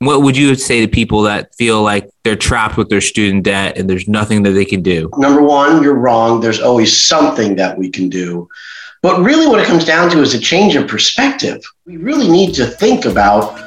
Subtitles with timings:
[0.00, 3.76] What would you say to people that feel like they're trapped with their student debt
[3.76, 5.10] and there's nothing that they can do?
[5.18, 6.40] Number one, you're wrong.
[6.40, 8.48] There's always something that we can do.
[9.02, 11.62] But really, what it comes down to is a change of perspective.
[11.84, 13.58] We really need to think about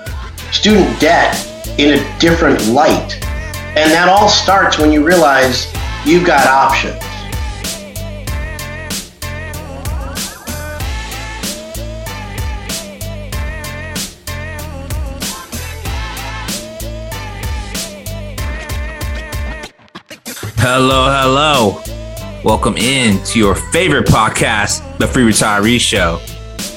[0.52, 1.38] student debt
[1.78, 3.24] in a different light.
[3.78, 5.71] And that all starts when you realize
[6.04, 7.12] you've got options.
[20.66, 21.82] Hello, hello.
[22.42, 26.22] Welcome in to your favorite podcast, The Free Retiree Show,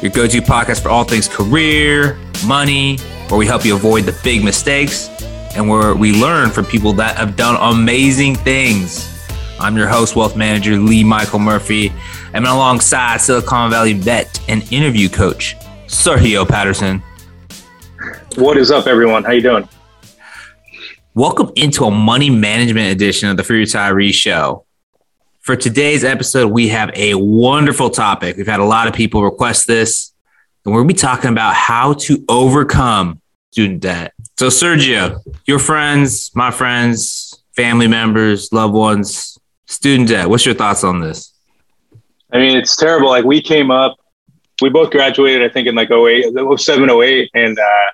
[0.03, 2.97] your go to podcast for all things career, money,
[3.29, 5.09] where we help you avoid the big mistakes
[5.55, 9.09] and where we learn from people that have done amazing things.
[9.61, 11.93] I'm your host, wealth manager Lee Michael Murphy.
[12.35, 15.55] I'm alongside Silicon Valley vet and interview coach,
[15.87, 17.05] Sergio Patterson.
[18.35, 19.23] What is up, everyone?
[19.23, 19.69] How you doing?
[21.17, 24.67] Welcome into a money management edition of the Free Retiree Show.
[25.41, 28.37] For today's episode, we have a wonderful topic.
[28.37, 30.13] We've had a lot of people request this,
[30.63, 34.13] and we're going to be talking about how to overcome student debt.
[34.39, 40.85] So, Sergio, your friends, my friends, family members, loved ones, student debt, what's your thoughts
[40.85, 41.33] on this?
[42.31, 43.09] I mean, it's terrible.
[43.09, 43.97] Like, we came up,
[44.61, 47.87] we both graduated, I think, in like 08, 07, 08, and uh,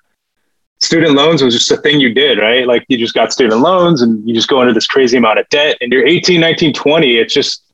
[0.93, 2.67] student loans was just a thing you did, right?
[2.67, 5.49] Like you just got student loans and you just go into this crazy amount of
[5.49, 7.17] debt and you're 18, 19, 20.
[7.17, 7.65] It's just,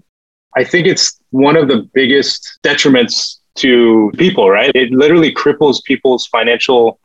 [0.55, 4.71] I think it's one of the biggest detriments to people, right?
[4.73, 7.01] It literally cripples people's financial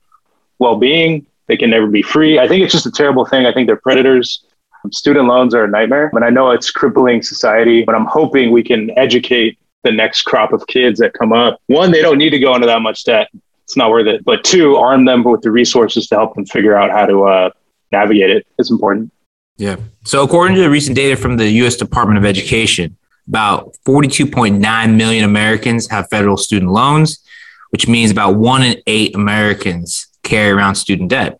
[0.59, 1.25] well being.
[1.47, 2.37] They can never be free.
[2.37, 3.47] I think it's just a terrible thing.
[3.47, 4.45] I think they're predators.
[4.91, 6.11] Student loans are a nightmare.
[6.13, 10.53] And I know it's crippling society, but I'm hoping we can educate the next crop
[10.53, 11.59] of kids that come up.
[11.65, 13.29] One, they don't need to go into that much debt
[13.63, 14.23] it's not worth it.
[14.23, 17.49] But two, arm them with the resources to help them figure out how to uh,
[17.91, 18.47] navigate it.
[18.57, 19.11] It's important.
[19.57, 19.77] Yeah.
[20.03, 21.75] So according to the recent data from the U.S.
[21.75, 27.23] Department of Education, about 42.9 million Americans have federal student loans,
[27.69, 31.39] which means about one in eight Americans carry around student debt.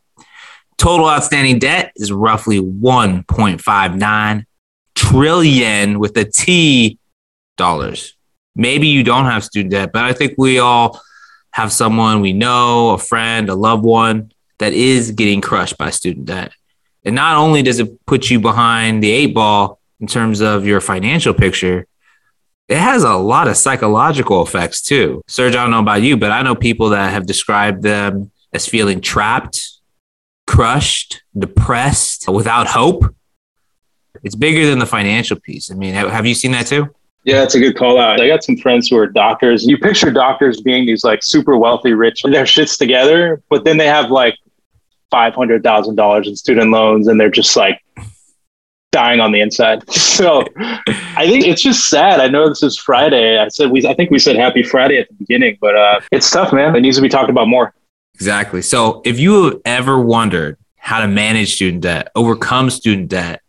[0.77, 4.45] Total outstanding debt is roughly 1.59
[4.95, 6.97] trillion with a T
[7.57, 8.15] dollars.
[8.55, 11.01] Maybe you don't have student debt, but I think we all
[11.53, 16.25] have someone we know, a friend, a loved one that is getting crushed by student
[16.25, 16.51] debt.
[17.05, 20.81] And not only does it put you behind the eight ball in terms of your
[20.81, 21.85] financial picture,
[22.67, 25.21] it has a lot of psychological effects too.
[25.27, 28.65] Serge, I don't know about you, but I know people that have described them as
[28.65, 29.79] feeling trapped,
[30.47, 33.15] crushed, depressed, without hope.
[34.23, 35.69] It's bigger than the financial piece.
[35.69, 36.95] I mean, have you seen that too?
[37.25, 38.19] Yeah, that's a good call out.
[38.19, 39.65] I got some friends who are doctors.
[39.65, 43.87] You picture doctors being these like super wealthy, rich, their shit's together, but then they
[43.87, 44.37] have like
[45.09, 47.79] five hundred thousand dollars in student loans, and they're just like
[48.91, 49.83] dying on the inside.
[50.13, 50.45] So
[50.87, 52.19] I think it's just sad.
[52.19, 53.39] I know this is Friday.
[53.39, 53.83] I said we.
[53.87, 56.75] I think we said Happy Friday at the beginning, but uh, it's tough, man.
[56.75, 57.73] It needs to be talked about more.
[58.13, 58.61] Exactly.
[58.61, 63.41] So if you have ever wondered how to manage student debt, overcome student debt,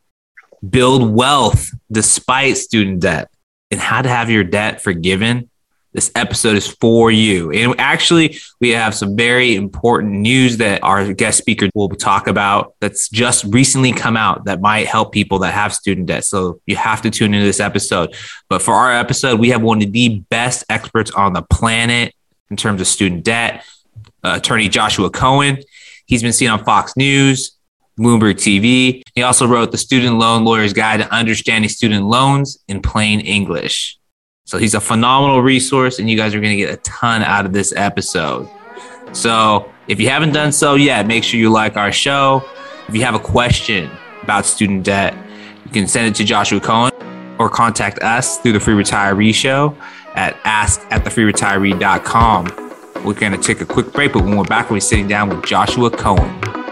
[0.66, 3.28] build wealth despite student debt
[3.70, 5.50] and how to have your debt forgiven,
[5.94, 7.52] this episode is for you.
[7.52, 12.74] And actually, we have some very important news that our guest speaker will talk about
[12.80, 16.24] that's just recently come out that might help people that have student debt.
[16.24, 18.14] So you have to tune into this episode.
[18.48, 22.12] But for our episode, we have one of the best experts on the planet
[22.50, 23.64] in terms of student debt,
[24.24, 25.58] uh, attorney Joshua Cohen.
[26.06, 27.53] He's been seen on Fox News,
[27.99, 29.03] Bloomberg TV.
[29.15, 33.99] He also wrote The Student Loan Lawyer's Guide to Understanding Student Loans in Plain English.
[34.47, 37.47] So he's a phenomenal resource, and you guys are going to get a ton out
[37.47, 38.49] of this episode.
[39.12, 42.43] So if you haven't done so yet, make sure you like our show.
[42.88, 43.91] If you have a question
[44.22, 45.16] about student debt,
[45.65, 46.93] you can send it to Joshua Cohen
[47.38, 49.77] or contact us through the Free Retiree Show
[50.15, 51.04] at ask at.
[53.04, 55.45] We're going to take a quick break, but when we're back, we're sitting down with
[55.45, 56.64] Joshua Cohen.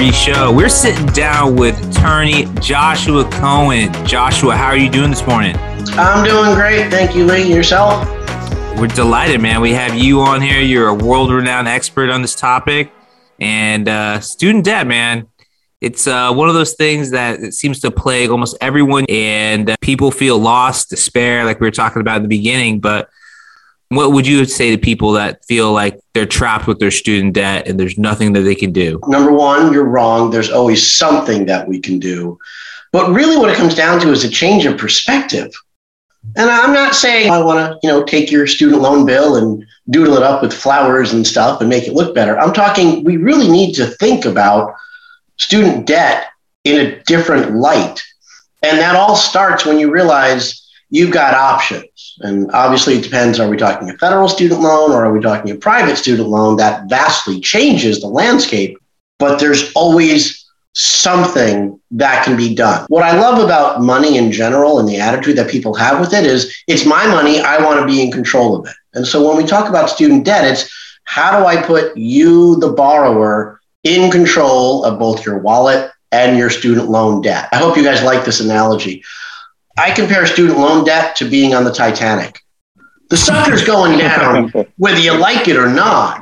[0.00, 0.50] Show.
[0.50, 3.92] We're sitting down with attorney Joshua Cohen.
[4.06, 5.54] Joshua, how are you doing this morning?
[5.92, 6.90] I'm doing great.
[6.90, 7.52] Thank you, Lee.
[7.52, 8.08] Yourself?
[8.78, 9.60] We're delighted, man.
[9.60, 10.58] We have you on here.
[10.58, 12.90] You're a world renowned expert on this topic.
[13.40, 15.28] And uh, student debt, man,
[15.82, 19.04] it's uh, one of those things that it seems to plague almost everyone.
[19.10, 22.80] And uh, people feel lost, despair, like we were talking about in the beginning.
[22.80, 23.10] But
[23.90, 27.66] what would you say to people that feel like they're trapped with their student debt
[27.66, 29.00] and there's nothing that they can do?
[29.08, 30.30] Number one, you're wrong.
[30.30, 32.38] There's always something that we can do.
[32.92, 35.52] But really, what it comes down to is a change of perspective.
[36.36, 39.64] And I'm not saying I want to, you know, take your student loan bill and
[39.88, 42.38] doodle it up with flowers and stuff and make it look better.
[42.38, 44.74] I'm talking we really need to think about
[45.36, 46.26] student debt
[46.62, 48.00] in a different light.
[48.62, 50.59] And that all starts when you realize
[50.90, 52.18] you've got options.
[52.20, 55.50] And obviously it depends are we talking a federal student loan or are we talking
[55.50, 58.76] a private student loan that vastly changes the landscape,
[59.18, 60.40] but there's always
[60.74, 62.86] something that can be done.
[62.88, 66.24] What I love about money in general and the attitude that people have with it
[66.24, 68.74] is it's my money, I want to be in control of it.
[68.94, 70.70] And so when we talk about student debt, it's
[71.04, 76.50] how do I put you, the borrower, in control of both your wallet and your
[76.50, 77.48] student loan debt?
[77.52, 79.02] I hope you guys like this analogy.
[79.80, 82.40] I compare student loan debt to being on the Titanic.
[83.08, 86.20] The sucker's going down whether you like it or not.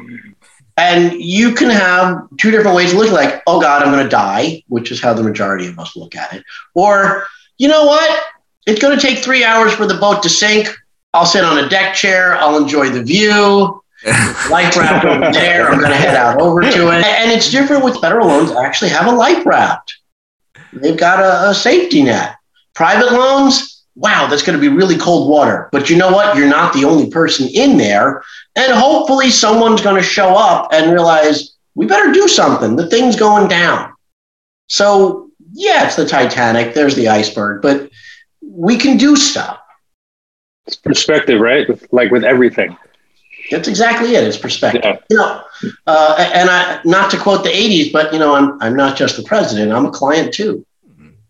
[0.76, 4.08] And you can have two different ways of looking like, oh God, I'm going to
[4.08, 6.44] die, which is how the majority of us look at it.
[6.74, 7.26] Or,
[7.58, 8.22] you know what?
[8.68, 10.72] It's going to take three hours for the boat to sink.
[11.12, 12.36] I'll sit on a deck chair.
[12.36, 13.82] I'll enjoy the view.
[14.50, 15.68] life raft over there.
[15.68, 17.04] I'm going to head out over to it.
[17.04, 18.52] And it's different with federal loans.
[18.52, 19.96] Actually, have a life raft.
[20.72, 22.36] They've got a, a safety net.
[22.78, 25.68] Private loans, wow, that's going to be really cold water.
[25.72, 26.36] But you know what?
[26.36, 28.22] You're not the only person in there.
[28.54, 32.76] And hopefully someone's going to show up and realize we better do something.
[32.76, 33.92] The thing's going down.
[34.68, 36.72] So, yeah, it's the Titanic.
[36.72, 37.90] There's the iceberg, but
[38.40, 39.58] we can do stuff.
[40.68, 41.66] It's perspective, right?
[41.92, 42.76] Like with everything.
[43.50, 44.22] That's exactly it.
[44.22, 44.84] It's perspective.
[44.84, 44.98] Yeah.
[45.10, 45.42] You know,
[45.88, 49.16] uh, and I, not to quote the '80s, but you know, I'm I'm not just
[49.16, 49.72] the president.
[49.72, 50.64] I'm a client too.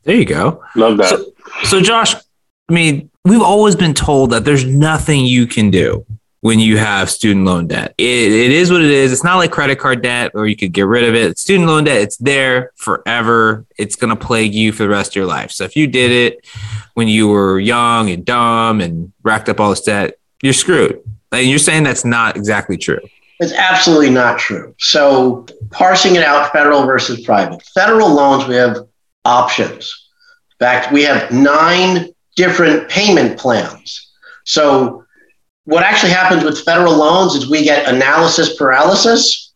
[0.09, 0.65] There you go.
[0.75, 1.11] Love that.
[1.11, 1.33] So,
[1.65, 6.07] so Josh, I mean, we've always been told that there's nothing you can do
[6.41, 7.93] when you have student loan debt.
[7.99, 9.13] It, it is what it is.
[9.13, 11.37] It's not like credit card debt or you could get rid of it.
[11.39, 13.67] Student loan debt, it's there forever.
[13.77, 15.51] It's going to plague you for the rest of your life.
[15.51, 16.47] So if you did it
[16.95, 21.03] when you were young and dumb and racked up all this debt, you're screwed.
[21.33, 23.01] And you're saying that's not exactly true.
[23.41, 24.75] It's absolutely not true.
[24.79, 27.63] So parsing it out, federal versus private.
[27.75, 28.88] Federal loans, we have
[29.29, 30.09] options.
[30.61, 34.13] In fact, we have nine different payment plans.
[34.45, 35.05] So
[35.65, 39.53] what actually happens with federal loans is we get analysis paralysis.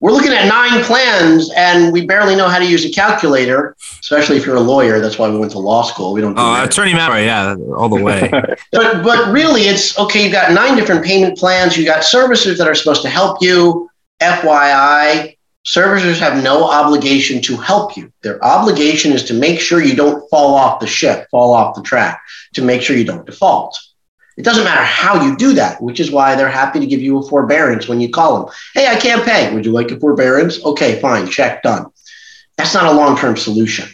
[0.00, 4.38] We're looking at nine plans and we barely know how to use a calculator, especially
[4.38, 4.98] if you're a lawyer.
[5.00, 6.14] That's why we went to law school.
[6.14, 6.34] We don't.
[6.34, 6.70] Do oh, that.
[6.70, 8.30] attorney Matt, yeah, all the way.
[8.72, 10.22] but but really, it's okay.
[10.24, 11.76] You've got nine different payment plans.
[11.76, 13.90] You've got servicers that are supposed to help you.
[14.22, 15.36] FYI,
[15.66, 18.12] servicers have no obligation to help you.
[18.22, 21.82] Their obligation is to make sure you don't fall off the ship, fall off the
[21.82, 22.20] track,
[22.54, 23.78] to make sure you don't default.
[24.36, 27.18] It doesn't matter how you do that, which is why they're happy to give you
[27.18, 28.54] a forbearance when you call them.
[28.72, 29.54] Hey, I can't pay.
[29.54, 30.64] Would you like a forbearance?
[30.64, 31.86] Okay, fine, check done.
[32.56, 33.88] That's not a long term solution.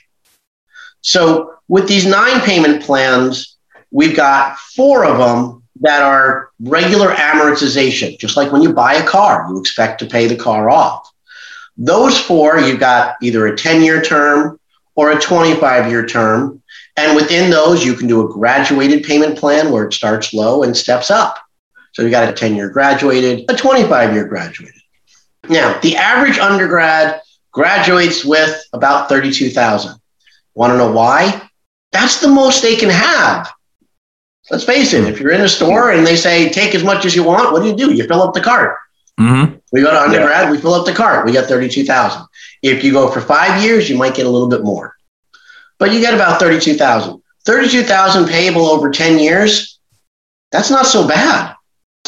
[1.00, 3.56] So, with these nine payment plans,
[3.90, 9.06] we've got four of them that are regular amortization, just like when you buy a
[9.06, 11.10] car, you expect to pay the car off.
[11.76, 14.58] Those four, you've got either a 10 year term
[14.94, 16.62] or a 25 year term
[16.96, 20.76] and within those, you can do a graduated payment plan where it starts low and
[20.76, 21.38] steps up.
[21.92, 24.80] So you got a 10 year graduated, a 25 year graduated.
[25.48, 27.20] Now, the average undergrad
[27.52, 29.98] graduates with about 32,000.
[30.54, 31.48] Want to know why?
[31.92, 33.52] That's the most they can have.
[34.50, 37.16] Let's face it, if you're in a store and they say, take as much as
[37.16, 37.92] you want, what do you do?
[37.92, 38.78] You fill up the cart.
[39.18, 39.55] Mm-hmm.
[39.72, 40.50] We go to undergrad, yeah.
[40.50, 42.22] we fill up the cart, we get 32,000.
[42.62, 44.96] If you go for five years, you might get a little bit more
[45.78, 47.22] but you get about 32,000.
[47.44, 49.78] 32,000 payable over 10 years.
[50.52, 51.54] That's not so bad.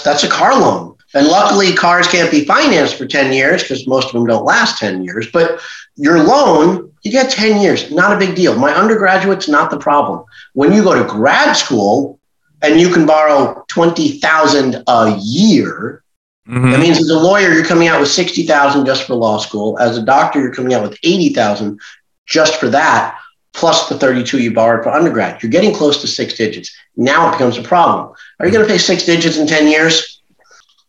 [0.04, 0.96] That's a car loan.
[1.14, 4.78] And luckily, cars can't be financed for 10 years because most of them don't last
[4.78, 5.30] 10 years.
[5.32, 5.60] But
[5.96, 7.90] your loan, you get 10 years.
[7.90, 8.58] Not a big deal.
[8.58, 10.24] My undergraduate's not the problem.
[10.52, 12.20] When you go to grad school
[12.62, 16.02] and you can borrow 20,000 a year,
[16.48, 16.70] mm-hmm.
[16.70, 19.78] that means as a lawyer, you're coming out with 60,000 just for law school.
[19.78, 21.78] As a doctor, you're coming out with 80,000
[22.26, 23.18] just for that
[23.58, 25.42] plus the 32 you borrowed for undergrad.
[25.42, 26.74] You're getting close to six digits.
[26.96, 28.14] Now it becomes a problem.
[28.38, 30.22] Are you going to pay six digits in 10 years?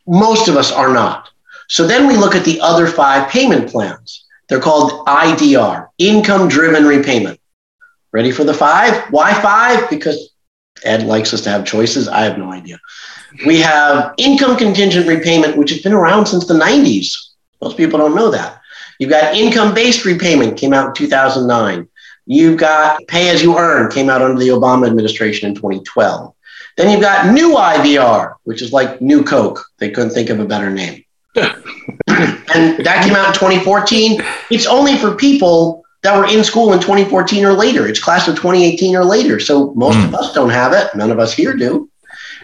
[0.07, 1.29] Most of us are not.
[1.67, 4.25] So then we look at the other five payment plans.
[4.47, 7.39] They're called IDR, income driven repayment.
[8.11, 9.11] Ready for the five?
[9.11, 9.89] Why five?
[9.89, 10.28] Because
[10.83, 12.07] Ed likes us to have choices.
[12.07, 12.79] I have no idea.
[13.45, 17.13] We have income contingent repayment, which has been around since the 90s.
[17.61, 18.61] Most people don't know that.
[18.99, 21.87] You've got income based repayment, came out in 2009.
[22.25, 26.33] You've got pay as you earn, came out under the Obama administration in 2012.
[26.77, 29.65] Then you've got new IBR, which is like new Coke.
[29.79, 31.03] They couldn't think of a better name.
[31.35, 31.55] and
[32.07, 34.21] that came out in 2014.
[34.49, 37.87] It's only for people that were in school in 2014 or later.
[37.87, 39.39] It's class of 2018 or later.
[39.39, 40.05] So most mm.
[40.05, 40.93] of us don't have it.
[40.95, 41.89] None of us here do.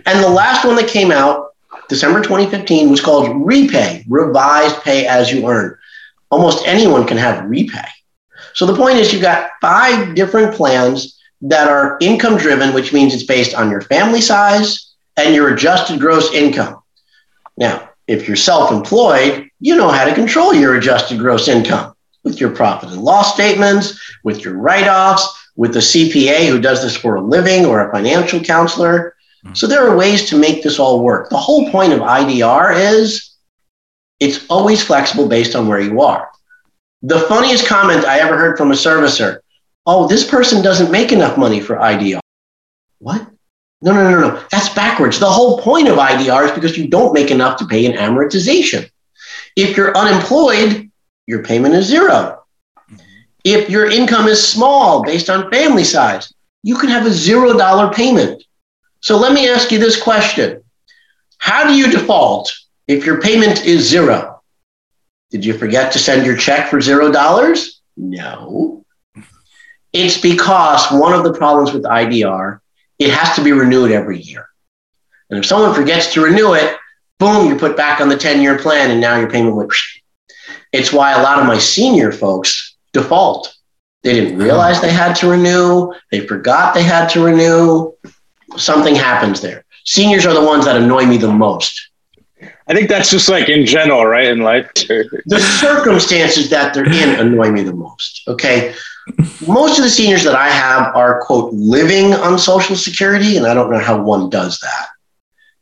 [0.06, 1.56] And the last one that came out,
[1.88, 5.78] December 2015, was called REPAYE, Revised Pay as You Earn.
[6.32, 7.88] Almost anyone can have REPAYE.
[8.54, 13.14] So the point is, you've got five different plans that are income driven, which means
[13.14, 16.82] it's based on your family size and your adjusted gross income.
[17.58, 21.95] Now, if you're self employed, you know how to control your adjusted gross income
[22.26, 26.82] with your profit and loss statements, with your write offs, with the CPA who does
[26.82, 29.16] this for a living or a financial counselor.
[29.46, 29.54] Mm-hmm.
[29.54, 31.30] So there are ways to make this all work.
[31.30, 33.32] The whole point of IDR is
[34.20, 36.30] it's always flexible based on where you are.
[37.04, 39.40] The funniest comment I ever heard from a servicer
[39.86, 42.20] oh, this person doesn't make enough money for IDR.
[43.00, 43.28] What?
[43.82, 44.44] No, no, no, no.
[44.52, 45.20] That's backwards.
[45.20, 48.90] The whole point of IDR is because you don't make enough to pay an amortization.
[49.56, 50.85] If you're unemployed,
[51.28, 52.44] your payment is zero.
[53.44, 57.94] If your income is small based on family size, you can have a zero dollar
[57.94, 58.44] payment.
[59.02, 60.64] So let me ask you this question
[61.38, 62.54] How do you default
[62.88, 64.42] if your payment is zero?
[65.30, 67.82] Did you forget to send your check for zero dollars?
[67.98, 68.84] No.
[69.94, 72.60] It's because one of the problems with IDR,
[73.00, 74.48] it has to be renewed every year.
[75.30, 76.78] And if someone forgets to renew it,
[77.20, 79.72] boom, you're put back on the 10 year plan and now your payment went.
[80.72, 83.56] It's why a lot of my senior folks default.
[84.04, 87.92] They didn't realize they had to renew, they forgot they had to renew.
[88.56, 89.66] Something happens there.
[89.84, 91.90] Seniors are the ones that annoy me the most.
[92.68, 94.28] I think that's just like in general, right?
[94.28, 94.70] In life.
[94.74, 98.24] the circumstances that they're in annoy me the most.
[98.28, 98.74] Okay.
[99.48, 103.54] Most of the seniors that I have are, quote, living on Social Security, and I
[103.54, 104.88] don't know how one does that.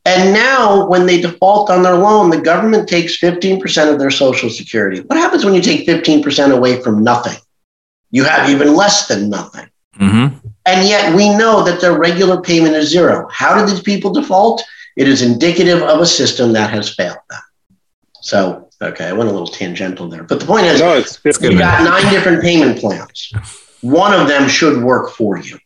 [0.06, 4.50] And now, when they default on their loan, the government takes 15% of their Social
[4.50, 5.00] Security.
[5.02, 7.40] What happens when you take 15% away from nothing?
[8.12, 9.70] You have even less than nothing.
[9.98, 10.46] Mm-hmm.
[10.66, 13.30] And yet, we know that their regular payment is zero.
[13.32, 14.62] How did these people default?
[14.98, 17.42] It is indicative of a system that has failed them.
[18.22, 20.24] So, okay, I went a little tangential there.
[20.24, 23.34] But the point is, no, it's, it's you got nine different payment plans.
[23.82, 25.58] One of them should work for you.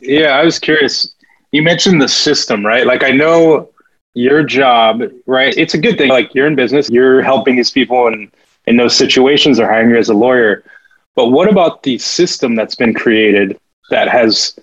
[0.00, 1.14] Yeah, I was curious.
[1.54, 2.84] You mentioned the system, right?
[2.84, 3.70] Like, I know
[4.14, 5.56] your job, right?
[5.56, 6.08] It's a good thing.
[6.08, 8.32] Like, you're in business, you're helping these people in,
[8.66, 10.64] in those situations, they're hiring you as a lawyer.
[11.14, 13.56] But what about the system that's been created
[13.90, 14.58] that has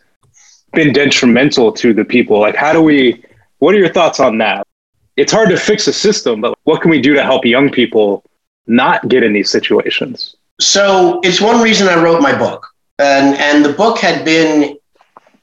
[0.73, 2.39] been detrimental to the people?
[2.39, 3.23] Like, how do we
[3.59, 4.67] what are your thoughts on that?
[5.15, 8.23] It's hard to fix a system, but what can we do to help young people
[8.67, 10.35] not get in these situations?
[10.59, 12.67] So it's one reason I wrote my book.
[12.99, 14.77] And, and the book had been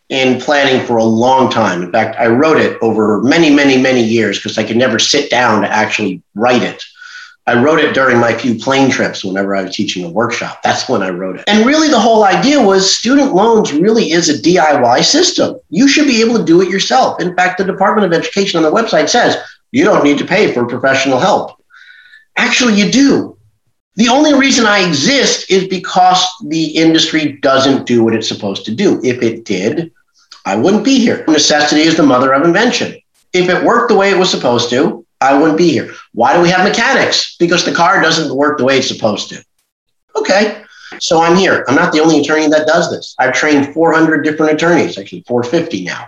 [0.09, 1.83] in planning for a long time.
[1.83, 5.31] In fact, I wrote it over many, many, many years because I could never sit
[5.31, 6.83] down to actually write it.
[7.47, 10.61] I wrote it during my few plane trips whenever I was teaching a workshop.
[10.62, 11.45] That's when I wrote it.
[11.47, 15.59] And really, the whole idea was student loans really is a DIY system.
[15.71, 17.23] You should be able to do it yourself.
[17.23, 19.38] In fact, the Department of Education on the website says
[19.73, 21.62] you don't need to pay for professional help.
[22.37, 23.38] Actually, you do.
[23.97, 28.75] The only reason I exist is because the industry doesn't do what it's supposed to
[28.75, 29.00] do.
[29.03, 29.91] If it did,
[30.49, 31.26] I wouldn't be here.
[31.28, 32.97] Necessity is the mother of invention.
[33.35, 35.93] If it worked the way it was supposed to, I wouldn't be here.
[36.14, 37.37] Why do we have mechanics?
[37.37, 39.45] Because the car doesn't work the way it's supposed to.
[40.17, 40.64] Okay,
[41.00, 41.67] so I'm here.
[41.69, 43.14] I'm not the only attorney that does this.
[43.19, 46.07] I've trained 400 different attorneys, actually 450 now.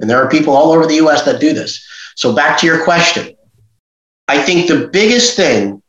[0.00, 1.86] And there are people all over the US that do this.
[2.16, 3.36] So back to your question.
[4.26, 5.80] I think the biggest thing,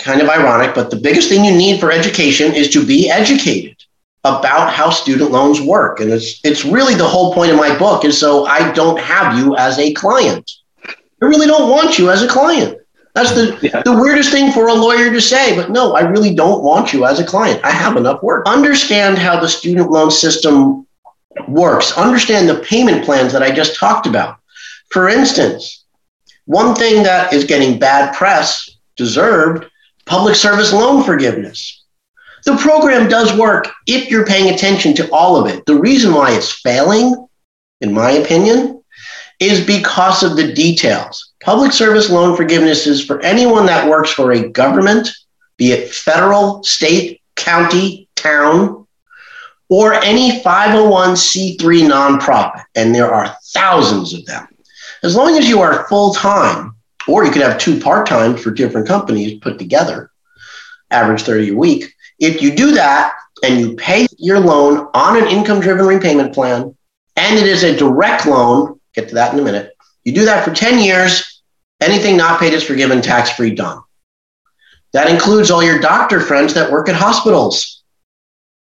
[0.00, 3.76] kind of ironic, but the biggest thing you need for education is to be educated
[4.24, 6.00] about how student loans work.
[6.00, 9.38] And it's it's really the whole point of my book is so I don't have
[9.38, 10.50] you as a client.
[10.86, 12.78] I really don't want you as a client.
[13.14, 13.82] That's the, yeah.
[13.82, 17.04] the weirdest thing for a lawyer to say, but no, I really don't want you
[17.04, 17.60] as a client.
[17.64, 18.46] I have enough work.
[18.46, 20.86] Understand how the student loan system
[21.48, 21.92] works.
[21.98, 24.36] Understand the payment plans that I just talked about.
[24.90, 25.84] For instance,
[26.44, 29.66] one thing that is getting bad press, deserved,
[30.06, 31.79] public service loan forgiveness.
[32.44, 35.64] The program does work if you're paying attention to all of it.
[35.66, 37.26] The reason why it's failing,
[37.80, 38.82] in my opinion,
[39.40, 41.32] is because of the details.
[41.42, 45.08] Public service loan forgiveness is for anyone that works for a government,
[45.56, 48.86] be it federal, state, county, town,
[49.70, 51.56] or any 501c3
[51.88, 54.46] nonprofit, and there are thousands of them.
[55.02, 56.74] As long as you are full time,
[57.08, 60.10] or you could have two part time for different companies put together,
[60.90, 61.94] average 30 a week.
[62.20, 66.76] If you do that and you pay your loan on an income driven repayment plan,
[67.16, 69.74] and it is a direct loan, get to that in a minute.
[70.04, 71.42] You do that for 10 years,
[71.80, 73.82] anything not paid is forgiven, tax free, done.
[74.92, 77.82] That includes all your doctor friends that work at hospitals.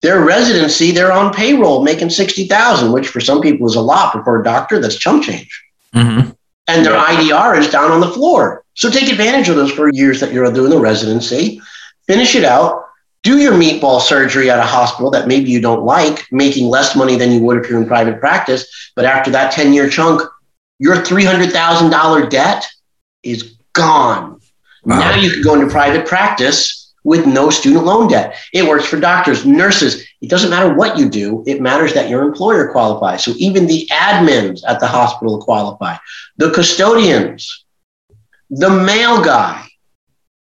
[0.01, 4.23] Their residency, they're on payroll making 60,000, which for some people is a lot, but
[4.23, 5.63] for a doctor, that's chump change.
[5.95, 6.31] Mm-hmm.
[6.67, 8.63] And their IDR is down on the floor.
[8.73, 11.61] So take advantage of those for years that you're doing the residency,
[12.07, 12.85] finish it out,
[13.23, 17.15] do your meatball surgery at a hospital that maybe you don't like, making less money
[17.15, 18.91] than you would if you're in private practice.
[18.95, 20.21] But after that 10 year chunk,
[20.77, 22.67] your $300,000 debt
[23.23, 24.41] is gone.
[24.83, 24.99] Wow.
[24.99, 28.35] Now you can go into private practice with no student loan debt.
[28.53, 30.05] It works for doctors, nurses.
[30.21, 33.23] It doesn't matter what you do, it matters that your employer qualifies.
[33.23, 35.95] So even the admins at the hospital qualify,
[36.37, 37.65] the custodians,
[38.49, 39.65] the mail guy,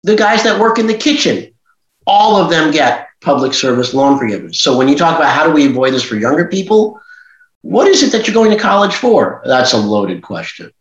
[0.04, 1.51] the guys that work in the kitchen,
[2.12, 4.62] all of them get public service loan forgiveness.
[4.62, 7.00] So when you talk about how do we avoid this for younger people,
[7.62, 9.42] what is it that you're going to college for?
[9.46, 10.74] That's a loaded question.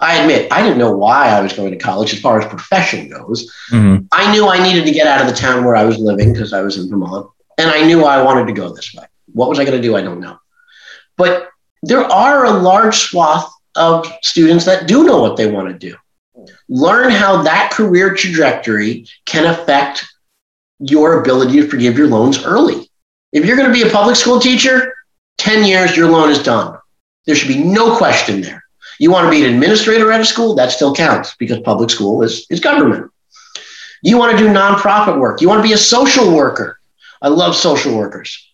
[0.00, 3.10] I admit I didn't know why I was going to college as far as profession
[3.10, 3.52] goes.
[3.70, 4.06] Mm-hmm.
[4.10, 6.54] I knew I needed to get out of the town where I was living because
[6.54, 7.28] I was in Vermont,
[7.58, 9.04] and I knew I wanted to go this way.
[9.32, 9.96] What was I going to do?
[9.96, 10.38] I don't know.
[11.18, 11.50] But
[11.82, 15.94] there are a large swath of students that do know what they want to do.
[16.68, 20.06] Learn how that career trajectory can affect
[20.78, 22.90] your ability to forgive your loans early.
[23.32, 24.94] If you're going to be a public school teacher,
[25.38, 26.78] 10 years, your loan is done.
[27.26, 28.62] There should be no question there.
[28.98, 32.22] You want to be an administrator at a school, that still counts because public school
[32.22, 33.10] is, is government.
[34.02, 35.40] You want to do nonprofit work.
[35.40, 36.78] You want to be a social worker.
[37.22, 38.52] I love social workers.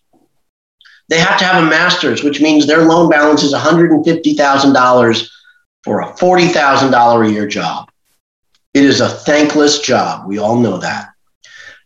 [1.09, 5.29] They have to have a master's, which means their loan balance is $150,000
[5.83, 7.91] for a $40,000 a year job.
[8.73, 10.25] It is a thankless job.
[10.25, 11.10] We all know that.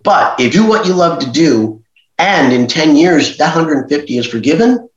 [0.04, 1.84] But if you do what you love to do,
[2.18, 4.90] and in 10 years, that 150 is forgiven,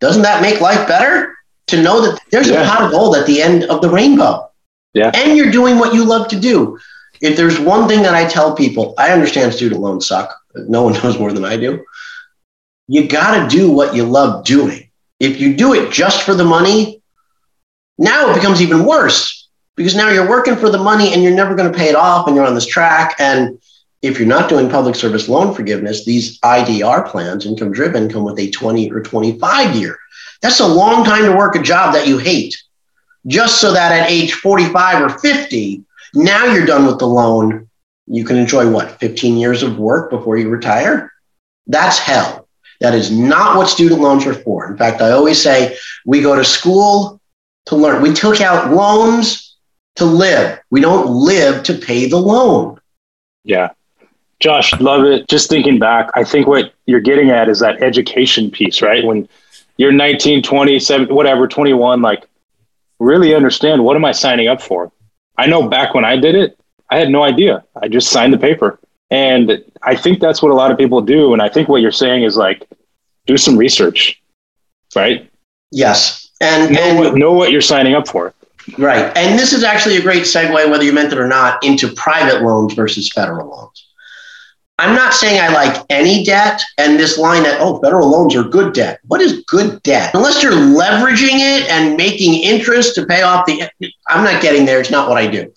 [0.00, 1.34] doesn't that make life better?
[1.68, 2.62] To know that there's yeah.
[2.62, 4.50] a pot of gold at the end of the rainbow.
[4.92, 5.10] Yeah.
[5.14, 6.78] And you're doing what you love to do.
[7.22, 10.34] If there's one thing that I tell people, I understand student loans suck.
[10.54, 11.84] No one knows more than I do.
[12.86, 14.90] You got to do what you love doing.
[15.20, 17.02] If you do it just for the money,
[17.96, 21.54] now it becomes even worse because now you're working for the money and you're never
[21.54, 23.58] going to pay it off and you're on this track and
[24.04, 28.38] if you're not doing public service loan forgiveness, these IDR plans, income driven, come with
[28.38, 29.98] a 20 or 25 year.
[30.42, 32.54] That's a long time to work a job that you hate,
[33.26, 37.68] just so that at age 45 or 50, now you're done with the loan.
[38.06, 41.10] You can enjoy what, 15 years of work before you retire?
[41.66, 42.46] That's hell.
[42.80, 44.70] That is not what student loans are for.
[44.70, 47.22] In fact, I always say we go to school
[47.66, 48.02] to learn.
[48.02, 49.56] We took out loans
[49.96, 50.60] to live.
[50.70, 52.78] We don't live to pay the loan.
[53.44, 53.70] Yeah.
[54.44, 55.26] Josh, love it.
[55.26, 59.02] Just thinking back, I think what you're getting at is that education piece, right?
[59.02, 59.26] When
[59.78, 62.28] you're 19, 20, 7, whatever, 21, like
[62.98, 64.92] really understand what am I signing up for?
[65.38, 66.58] I know back when I did it,
[66.90, 67.64] I had no idea.
[67.80, 68.78] I just signed the paper.
[69.10, 71.32] And I think that's what a lot of people do.
[71.32, 72.68] And I think what you're saying is like,
[73.24, 74.22] do some research,
[74.94, 75.26] right?
[75.70, 76.30] Yes.
[76.42, 78.34] And know, and what, know what you're signing up for.
[78.76, 79.10] Right.
[79.16, 82.42] And this is actually a great segue, whether you meant it or not, into private
[82.42, 83.83] loans versus federal loans.
[84.78, 88.42] I'm not saying I like any debt and this line that, oh, federal loans are
[88.42, 88.98] good debt.
[89.06, 90.12] What is good debt?
[90.14, 93.62] Unless you're leveraging it and making interest to pay off the,
[94.08, 94.80] I'm not getting there.
[94.80, 95.52] It's not what I do.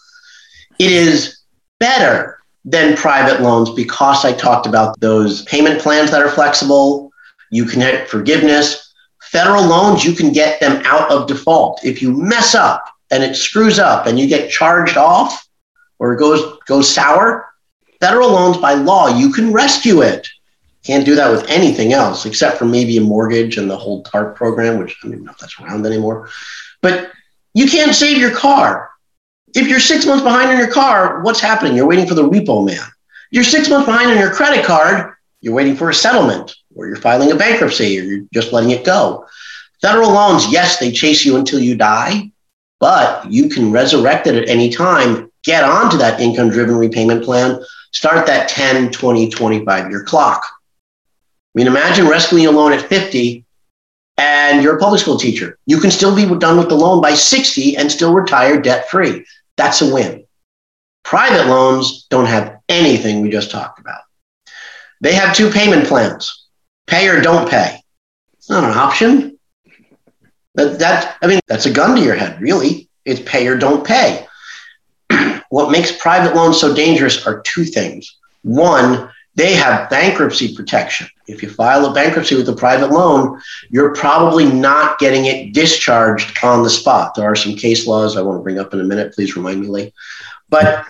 [0.78, 1.40] It is
[1.80, 7.12] better than private loans because I talked about those payment plans that are flexible.
[7.50, 8.94] You can have forgiveness.
[9.24, 11.84] Federal loans, you can get them out of default.
[11.84, 15.48] If you mess up and it screws up and you get charged off
[15.98, 17.47] or it goes, goes sour,
[18.00, 20.28] federal loans by law, you can rescue it.
[20.84, 24.36] Can't do that with anything else except for maybe a mortgage and the whole TARP
[24.36, 26.30] program, which I don't even know if that's around anymore.
[26.82, 27.12] But
[27.54, 28.92] you can't save your car.
[29.56, 31.76] If you're six months behind on your car, what's happening?
[31.76, 32.86] You're waiting for the repo man.
[33.32, 36.96] You're six months behind on your credit card, you're waiting for a settlement, or you're
[36.96, 39.26] filing a bankruptcy, or you're just letting it go.
[39.82, 42.32] Federal loans, yes, they chase you until you die,
[42.80, 47.60] but you can resurrect it at any time, get onto that income driven repayment plan
[47.98, 50.46] start that 10, 20, 25 year clock.
[50.46, 50.50] I
[51.56, 53.44] mean, imagine rescuing a loan at 50
[54.20, 55.58] and you're a public school teacher.
[55.66, 59.26] You can still be done with the loan by 60 and still retire debt free.
[59.56, 60.26] That's a win.
[61.04, 64.02] Private loans don't have anything we just talked about.
[65.02, 66.46] They have two payment plans.
[66.86, 67.82] pay or don't pay.
[68.34, 69.40] It's not an option.
[70.54, 72.90] That, that I mean, that's a gun to your head, really.
[73.06, 74.28] It's pay or don't pay.
[75.50, 78.18] What makes private loans so dangerous are two things.
[78.44, 81.08] One, they have bankruptcy protection.
[81.28, 86.38] If you file a bankruptcy with a private loan, you're probably not getting it discharged
[86.44, 87.14] on the spot.
[87.14, 89.14] There are some case laws I want to bring up in a minute.
[89.14, 89.94] Please remind me, Lee.
[90.50, 90.86] But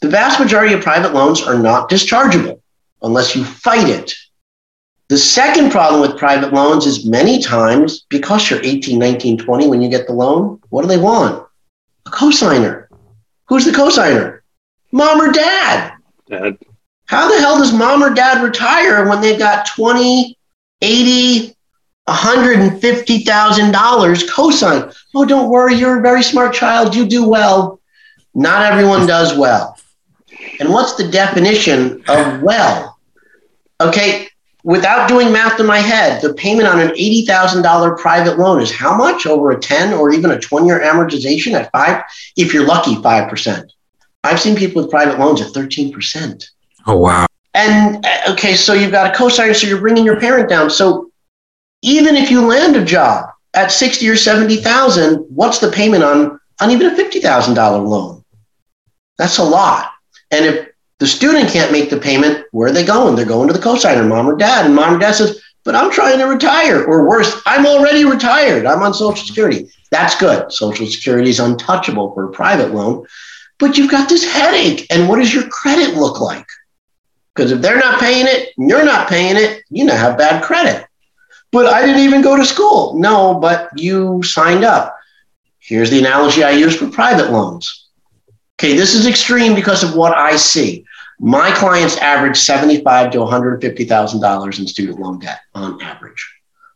[0.00, 2.60] the vast majority of private loans are not dischargeable
[3.02, 4.14] unless you fight it.
[5.08, 9.82] The second problem with private loans is many times because you're 18, 19, 20 when
[9.82, 11.46] you get the loan, what do they want?
[12.06, 12.83] A cosigner.
[13.46, 14.40] Who's the cosigner?
[14.92, 15.94] Mom or dad.
[16.28, 16.56] Dad.
[17.06, 20.36] How the hell does mom or dad retire when they've got 20,
[20.80, 21.54] 80,
[22.08, 24.96] $150,000 cosign?
[25.14, 26.94] Oh, don't worry, you're a very smart child.
[26.94, 27.80] You do well.
[28.34, 29.76] Not everyone does well.
[30.60, 32.98] And what's the definition of well?
[33.80, 34.28] Okay,
[34.64, 38.96] without doing math in my head, the payment on an $80,000 private loan is how
[38.96, 42.02] much over a 10 or even a 20 year amortization at five?
[42.36, 43.70] If you're lucky, 5%.
[44.24, 46.44] I've seen people with private loans at 13%.
[46.86, 47.26] Oh, wow.
[47.52, 50.70] And uh, okay, so you've got a cosigner, so you're bringing your parent down.
[50.70, 51.10] So
[51.82, 56.70] even if you land a job at 60 or 70,000, what's the payment on, on
[56.70, 58.24] even a $50,000 loan?
[59.18, 59.90] That's a lot.
[60.30, 60.68] And if
[61.04, 63.14] the student can't make the payment, where are they going?
[63.14, 64.64] They're going to the cosigner, mom or dad.
[64.64, 66.82] And mom or dad says, but I'm trying to retire.
[66.82, 68.64] Or worse, I'm already retired.
[68.64, 69.68] I'm on Social Security.
[69.90, 70.50] That's good.
[70.50, 73.06] Social Security is untouchable for a private loan.
[73.58, 74.86] But you've got this headache.
[74.90, 76.46] And what does your credit look like?
[77.34, 80.86] Because if they're not paying it, you're not paying it, you now have bad credit.
[81.52, 82.98] But I didn't even go to school.
[82.98, 84.96] No, but you signed up.
[85.58, 87.88] Here's the analogy I use for private loans.
[88.58, 90.86] Okay, this is extreme because of what I see.
[91.20, 95.80] My clients average seventy-five to one hundred fifty thousand dollars in student loan debt on
[95.80, 96.32] average.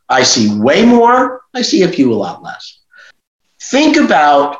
[0.07, 1.41] I see way more.
[1.53, 2.79] I see a few a lot less.
[3.61, 4.57] Think about.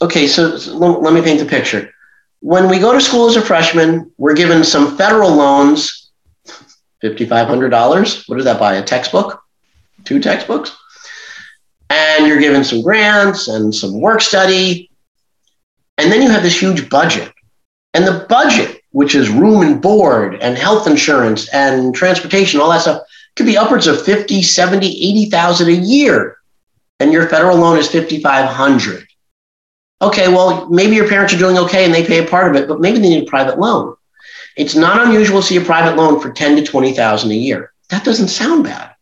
[0.00, 1.92] Okay, so, so let, me paint the picture
[2.40, 6.10] when we go to school as a freshman, we're given some federal loans,
[7.02, 8.28] $5,500.
[8.28, 8.74] What does that buy?
[8.74, 9.42] A textbook?
[10.04, 10.76] Two textbooks?
[11.90, 14.90] And you're given some grants and some work study.
[15.96, 17.32] And then you have this huge budget.
[17.94, 22.80] And the budget, which is room and board and health insurance and transportation, all that
[22.80, 23.02] stuff,
[23.36, 26.38] could be upwards of 50, 70, 80,000 a year.
[26.98, 29.04] And your federal loan is 5,500
[30.00, 32.68] okay, well, maybe your parents are doing okay and they pay a part of it,
[32.68, 33.96] but maybe they need a private loan.
[34.56, 37.72] It's not unusual to see a private loan for 10 to 20,000 a year.
[37.90, 38.94] That doesn't sound bad.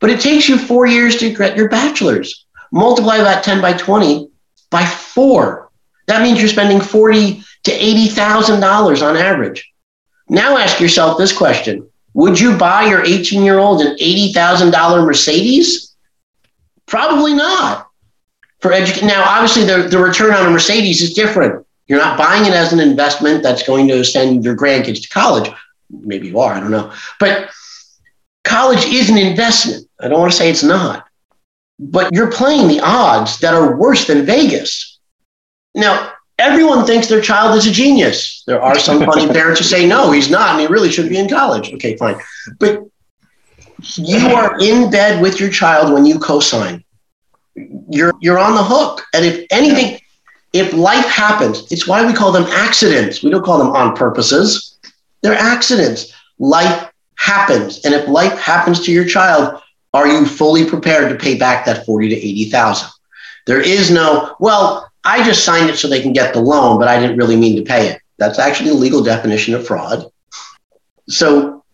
[0.00, 2.46] But it takes you four years to get your bachelor's.
[2.72, 4.30] Multiply that 10 by 20
[4.70, 5.70] by four.
[6.06, 9.70] That means you're spending 40 to $80,000 on average.
[10.28, 11.88] Now ask yourself this question.
[12.14, 15.94] Would you buy your 18 year old an $80,000 Mercedes?
[16.86, 17.88] Probably not
[18.60, 19.08] for education.
[19.08, 21.64] Now, obviously, the, the return on a Mercedes is different.
[21.86, 25.50] You're not buying it as an investment that's going to send your grandkids to college.
[25.90, 26.92] Maybe you are, I don't know.
[27.18, 27.50] But
[28.44, 29.88] college is an investment.
[30.00, 31.06] I don't want to say it's not.
[31.78, 34.98] But you're playing the odds that are worse than Vegas.
[35.74, 38.42] Now, everyone thinks their child is a genius.
[38.46, 41.18] There are some funny parents who say, no, he's not, and he really should be
[41.18, 41.72] in college.
[41.74, 42.16] Okay, fine.
[42.58, 42.84] But
[43.94, 46.84] you are in bed with your child when you co sign
[47.88, 49.04] you're you're on the hook.
[49.14, 50.00] And if anything,
[50.52, 53.22] if life happens, it's why we call them accidents.
[53.22, 54.78] We don't call them on purposes.
[55.22, 56.12] They're accidents.
[56.38, 57.84] Life happens.
[57.84, 59.60] And if life happens to your child,
[59.92, 62.88] are you fully prepared to pay back that 40 to 80,000?
[63.46, 66.86] There is no, well, I just signed it so they can get the loan, but
[66.86, 68.02] I didn't really mean to pay it.
[68.18, 70.04] That's actually the legal definition of fraud.
[71.08, 71.64] So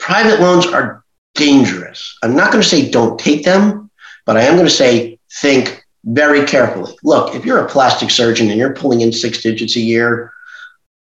[0.00, 1.04] private loans are
[1.36, 2.18] dangerous.
[2.24, 3.92] I'm not going to say don't take them,
[4.26, 6.96] but I am going to say think very carefully.
[7.04, 10.32] Look, if you're a plastic surgeon and you're pulling in six digits a year,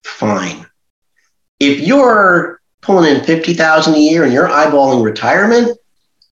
[0.04, 0.64] fine.
[1.58, 5.76] If you're pulling in 50,000 a year and you're eyeballing retirement,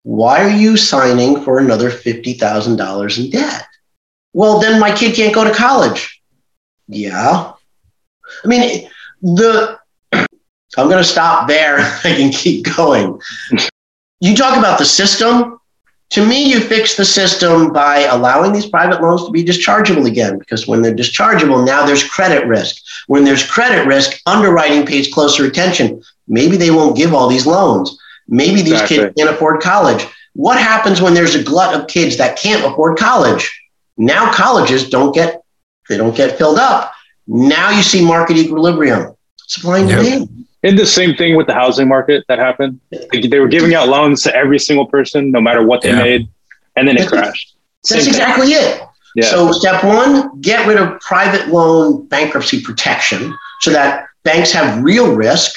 [0.05, 3.66] why are you signing for another $50,000 in debt?
[4.32, 6.20] Well, then my kid can't go to college.
[6.88, 7.52] Yeah.
[8.44, 8.88] I mean,
[9.20, 9.78] the
[10.12, 11.78] I'm going to stop there.
[12.04, 13.20] I can keep going.
[14.20, 15.60] You talk about the system
[16.12, 20.38] to me, you fix the system by allowing these private loans to be dischargeable again,
[20.38, 22.82] because when they're dischargeable, now there's credit risk.
[23.06, 26.02] When there's credit risk, underwriting pays closer attention.
[26.28, 27.98] Maybe they won't give all these loans.
[28.28, 28.96] Maybe these exactly.
[28.98, 30.06] kids can't afford college.
[30.34, 33.50] What happens when there's a glut of kids that can't afford college?
[33.96, 35.42] Now colleges don't get
[35.88, 36.92] they don't get filled up.
[37.26, 39.14] Now you see market equilibrium,
[39.46, 40.46] supply and demand.
[40.64, 42.81] And the same thing with the housing market that happened.
[43.12, 46.02] Like they were giving out loans to every single person, no matter what they Yeah.
[46.02, 46.28] made,
[46.76, 47.57] and then it crashed.
[47.85, 48.14] Same That's thing.
[48.14, 48.81] exactly it.
[49.16, 49.24] Yeah.
[49.26, 55.14] So step one, get rid of private loan bankruptcy protection so that banks have real
[55.14, 55.55] risk.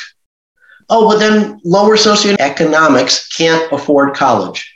[0.89, 4.74] Oh, but then lower socioeconomics can't afford college.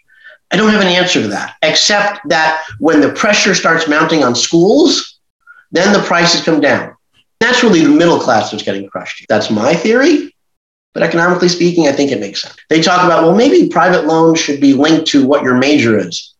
[0.51, 4.35] I don't have an answer to that, except that when the pressure starts mounting on
[4.35, 5.19] schools,
[5.71, 6.95] then the prices come down.
[7.39, 9.25] That's really the middle class that's getting crushed.
[9.29, 10.35] That's my theory.
[10.93, 12.55] But economically speaking, I think it makes sense.
[12.69, 16.33] They talk about, well, maybe private loans should be linked to what your major is.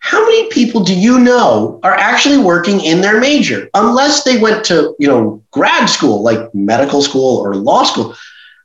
[0.00, 3.70] How many people do you know are actually working in their major?
[3.74, 8.16] Unless they went to, you know, grad school, like medical school or law school.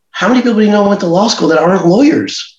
[0.09, 2.56] How many people do you know went to law school that aren't lawyers?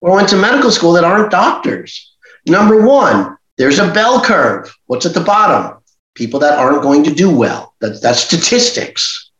[0.00, 2.14] Or went to medical school that aren't doctors?
[2.46, 4.74] Number one, there's a bell curve.
[4.86, 5.78] What's at the bottom?
[6.14, 7.74] People that aren't going to do well.
[7.80, 9.30] That's, that's statistics.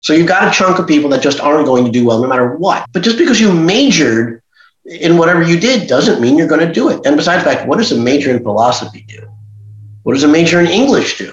[0.00, 2.28] So you've got a chunk of people that just aren't going to do well no
[2.28, 2.86] matter what.
[2.92, 4.42] But just because you majored
[4.84, 7.04] in whatever you did doesn't mean you're going to do it.
[7.04, 9.28] And besides the fact, what does a major in philosophy do?
[10.04, 11.32] What does a major in English do?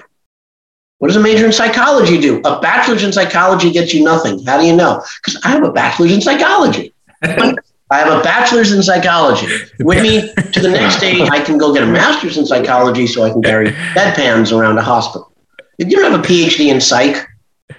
[0.98, 2.40] What does a major in psychology do?
[2.44, 4.44] A bachelor's in psychology gets you nothing.
[4.44, 5.04] How do you know?
[5.22, 6.94] Because I have a bachelor's in psychology.
[7.90, 9.46] I have a bachelor's in psychology.
[9.80, 13.24] With me to the next day, I can go get a master's in psychology so
[13.24, 15.32] I can carry bedpans around a hospital.
[15.78, 17.26] If you don't have a PhD in psych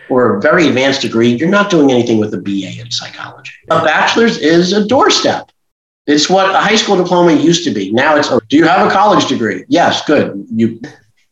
[0.09, 3.53] or a very advanced degree, you're not doing anything with a BA in psychology.
[3.71, 5.51] A bachelor's is a doorstep.
[6.05, 7.91] It's what a high school diploma used to be.
[7.91, 9.65] Now it's, oh, do you have a college degree?
[9.69, 10.45] Yes, good.
[10.51, 10.79] You.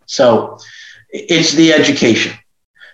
[0.07, 0.57] So
[1.09, 2.33] it's the education.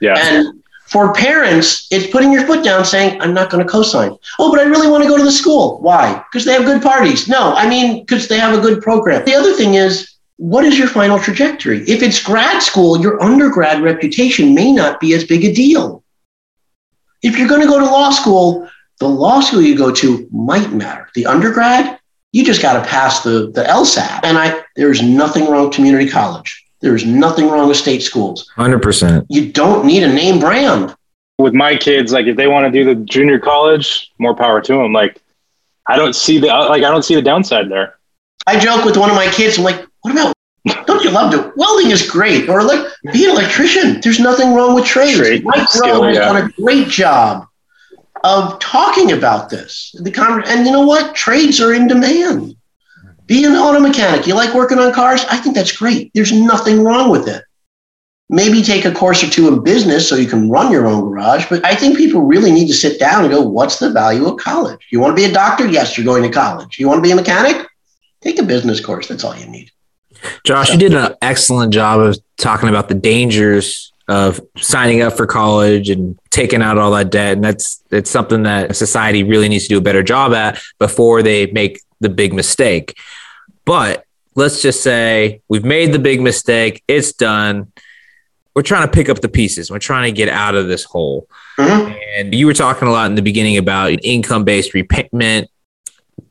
[0.01, 0.15] Yeah.
[0.17, 0.58] And
[0.89, 4.17] for parents, it's putting your foot down saying, I'm not going to co-sign.
[4.39, 5.79] Oh, but I really want to go to the school.
[5.81, 6.23] Why?
[6.31, 7.27] Because they have good parties.
[7.27, 9.23] No, I mean, because they have a good program.
[9.23, 11.81] The other thing is, what is your final trajectory?
[11.81, 16.03] If it's grad school, your undergrad reputation may not be as big a deal.
[17.21, 18.67] If you're going to go to law school,
[18.99, 21.07] the law school you go to might matter.
[21.13, 21.99] The undergrad,
[22.31, 24.21] you just got to pass the, the LSAT.
[24.23, 26.58] And I, there's nothing wrong with community college.
[26.81, 28.49] There's nothing wrong with state schools.
[28.57, 29.25] 100%.
[29.29, 30.95] You don't need a name brand.
[31.37, 34.73] With my kids, like if they want to do the junior college, more power to
[34.73, 34.91] them.
[34.91, 35.21] Like
[35.87, 37.97] I don't see the uh, like I don't see the downside there.
[38.45, 39.57] I joke with one of my kids.
[39.57, 40.33] I'm like, what about?
[40.85, 41.53] Don't you love to?
[41.55, 44.01] Welding is great, or like be an electrician.
[44.01, 45.17] There's nothing wrong with trades.
[45.17, 46.25] Trade Mike skill, Rowe has yeah.
[46.25, 47.47] done a great job
[48.23, 49.95] of talking about this.
[49.99, 51.15] The con- and you know what?
[51.15, 52.55] Trades are in demand.
[53.29, 54.25] Be an auto mechanic.
[54.25, 55.23] You like working on cars?
[55.29, 56.11] I think that's great.
[56.15, 57.43] There's nothing wrong with it.
[58.27, 61.47] Maybe take a course or two in business so you can run your own garage.
[61.47, 64.39] But I think people really need to sit down and go, what's the value of
[64.39, 64.87] college?
[64.89, 65.67] You want to be a doctor?
[65.67, 66.79] Yes, you're going to college.
[66.79, 67.67] You want to be a mechanic?
[68.21, 69.07] Take a business course.
[69.07, 69.71] That's all you need.
[70.43, 75.27] Josh, you did an excellent job of talking about the dangers of signing up for
[75.27, 77.33] college and taking out all that debt.
[77.33, 81.21] And that's it's something that society really needs to do a better job at before
[81.21, 82.97] they make the big mistake.
[83.69, 87.71] But let's just say we've made the big mistake, it's done.
[88.55, 89.69] We're trying to pick up the pieces.
[89.69, 91.27] We're trying to get out of this hole.
[91.59, 91.95] Mhm.
[92.17, 95.51] And you were talking a lot in the beginning about income-based repayment.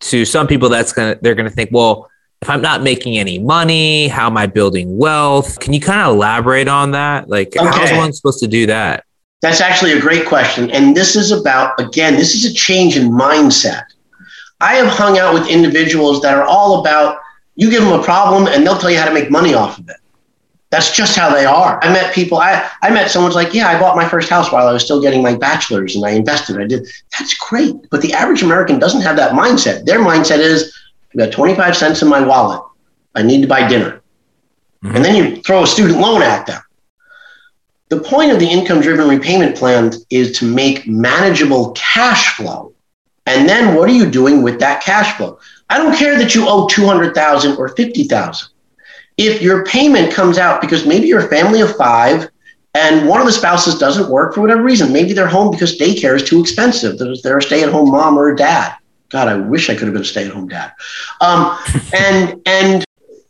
[0.01, 2.11] To some people, that's gonna they're gonna think, well,
[2.43, 5.61] if I'm not making any money, how am I building wealth?
[5.61, 7.29] Can you kind of elaborate on that?
[7.29, 7.97] Like, how's Okay.
[7.97, 9.05] one supposed to do that?
[9.43, 10.73] That's actually a great question.
[10.73, 13.85] And this is about, again, this is a change in mindset.
[14.61, 17.19] I have hung out with individuals that are all about
[17.59, 19.89] you give them a problem and they'll tell you how to make money off of
[19.89, 19.97] it.
[20.71, 21.83] That's just how they are.
[21.83, 24.69] I met people, I, I met someone's like, yeah, I bought my first house while
[24.69, 26.61] I was still getting my bachelor's and I invested.
[26.61, 26.87] I did.
[27.19, 27.75] That's great.
[27.91, 29.85] But the average American doesn't have that mindset.
[29.87, 30.73] Their mindset is,
[31.11, 32.63] I've got 25 cents in my wallet.
[33.17, 34.03] I need to buy dinner.
[34.85, 34.95] Mhm.
[34.95, 36.63] And then you throw a student loan at them.
[37.89, 42.73] The point of the income driven repayment plan is to make manageable cash flow.
[43.27, 45.41] And then what are you doing with that cash flow?
[45.71, 48.49] I don't care that you owe 200,000 or 50,000.
[49.17, 52.29] If your payment comes out because maybe you're a family of 5
[52.75, 56.15] and one of the spouses doesn't work for whatever reason, maybe they're home because daycare
[56.15, 56.99] is too expensive.
[56.99, 58.75] There's- They're a stay-at-home mom or a dad.
[59.11, 60.73] God, I wish I could have been a stay-at-home dad.
[61.21, 61.59] Um,
[61.99, 62.85] and and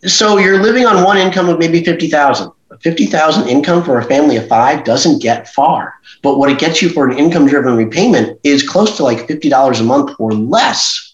[0.07, 2.53] so you're living on one income of maybe 50,000.
[2.81, 5.95] 50,000 income for a family of five doesn't get far.
[6.23, 9.81] But what it gets you for an income driven repayment is close to like $50
[9.81, 11.08] a month or less.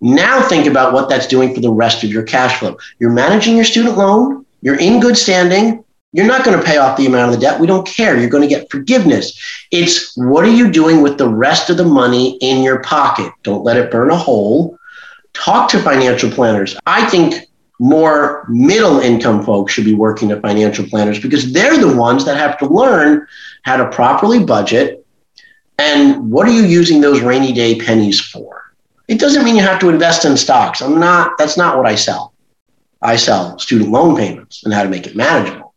[0.00, 2.76] Now think about what that's doing for the rest of your cash flow.
[2.98, 6.96] You're managing your student loan, you're in good standing, you're not going to pay off
[6.96, 7.60] the amount of the debt.
[7.60, 8.18] We don't care.
[8.18, 9.38] You're going to get forgiveness.
[9.70, 13.32] It's what are you doing with the rest of the money in your pocket?
[13.42, 14.78] Don't let it burn a hole.
[15.34, 16.76] Talk to financial planners.
[16.86, 17.46] I think
[17.78, 22.38] more middle income folks should be working to financial planners because they're the ones that
[22.38, 23.26] have to learn
[23.64, 25.04] how to properly budget,
[25.78, 28.65] And what are you using those rainy day pennies for?
[29.08, 30.82] It doesn't mean you have to invest in stocks.
[30.82, 32.32] I'm not, that's not what I sell.
[33.02, 35.74] I sell student loan payments and how to make it manageable.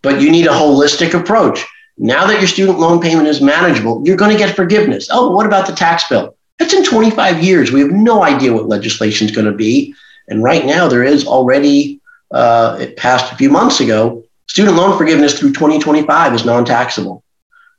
[0.00, 1.64] But you need a holistic approach.
[1.98, 5.08] Now that your student loan payment is manageable, you're going to get forgiveness.
[5.10, 6.34] Oh, what about the tax bill?
[6.58, 7.72] That's in 25 years.
[7.72, 9.94] We have no idea what legislation is going to be.
[10.28, 14.96] And right now, there is already, uh, it passed a few months ago, student loan
[14.96, 17.22] forgiveness through 2025 is non taxable.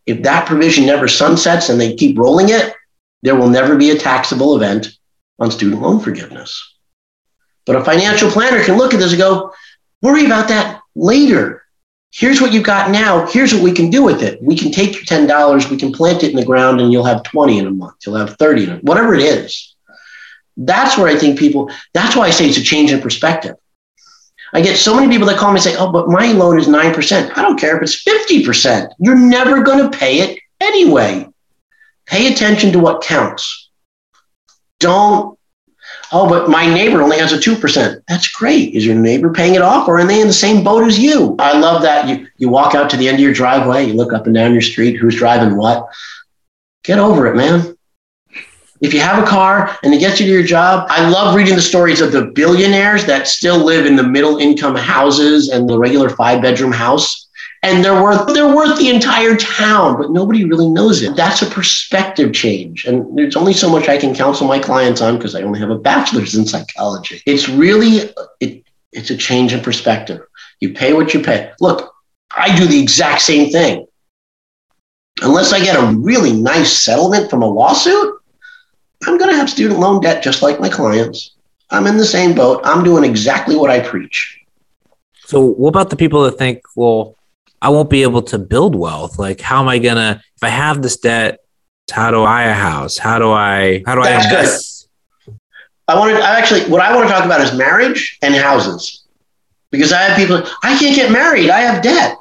[0.05, 2.73] If that provision never sunsets and they keep rolling it,
[3.23, 4.95] there will never be a taxable event
[5.39, 6.75] on student loan forgiveness.
[7.65, 9.53] But a financial planner can look at this and go,
[10.01, 11.63] worry about that later.
[12.11, 13.25] Here's what you've got now.
[13.25, 14.43] Here's what we can do with it.
[14.43, 17.23] We can take your $10, we can plant it in the ground, and you'll have
[17.23, 17.95] 20 in a month.
[18.05, 19.73] You'll have 30 in a whatever it is.
[20.57, 23.55] That's where I think people, that's why I say it's a change in perspective.
[24.53, 26.67] I get so many people that call me and say, oh, but my loan is
[26.67, 27.37] 9%.
[27.37, 28.89] I don't care if it's 50%.
[28.99, 31.32] You're never going to pay it anyway.
[32.05, 33.69] Pay attention to what counts.
[34.79, 35.37] Don't,
[36.11, 38.01] oh, but my neighbor only has a 2%.
[38.07, 38.73] That's great.
[38.73, 41.35] Is your neighbor paying it off or are they in the same boat as you?
[41.39, 42.07] I love that.
[42.07, 44.51] You, you walk out to the end of your driveway, you look up and down
[44.51, 45.87] your street, who's driving what.
[46.83, 47.77] Get over it, man.
[48.81, 51.55] If you have a car and it gets you to your job, I love reading
[51.55, 55.79] the stories of the billionaires that still live in the middle income houses and the
[55.79, 57.22] regular five bedroom house
[57.63, 61.15] and they're worth they're worth the entire town, but nobody really knows it.
[61.15, 65.17] That's a perspective change, and there's only so much I can counsel my clients on
[65.17, 67.21] because I only have a bachelor's in psychology.
[67.25, 70.21] It's really it, it's a change in perspective.
[70.59, 71.51] You pay what you pay.
[71.61, 71.93] Look,
[72.35, 73.87] I do the exact same thing.
[75.21, 78.19] Unless I get a really nice settlement from a lawsuit,
[79.05, 81.35] I'm going to have student loan debt just like my clients.
[81.69, 82.61] I'm in the same boat.
[82.63, 84.39] I'm doing exactly what I preach.
[85.25, 87.15] So, what about the people that think, well,
[87.63, 89.17] I won't be able to build wealth.
[89.17, 91.39] Like, how am I gonna if I have this debt?
[91.89, 92.97] How do I a house?
[92.97, 94.89] How do I how do That's I invest?
[95.25, 95.39] Good.
[95.87, 99.05] I wanted I actually what I want to talk about is marriage and houses.
[99.71, 101.49] Because I have people, I can't get married.
[101.49, 102.17] I have debt.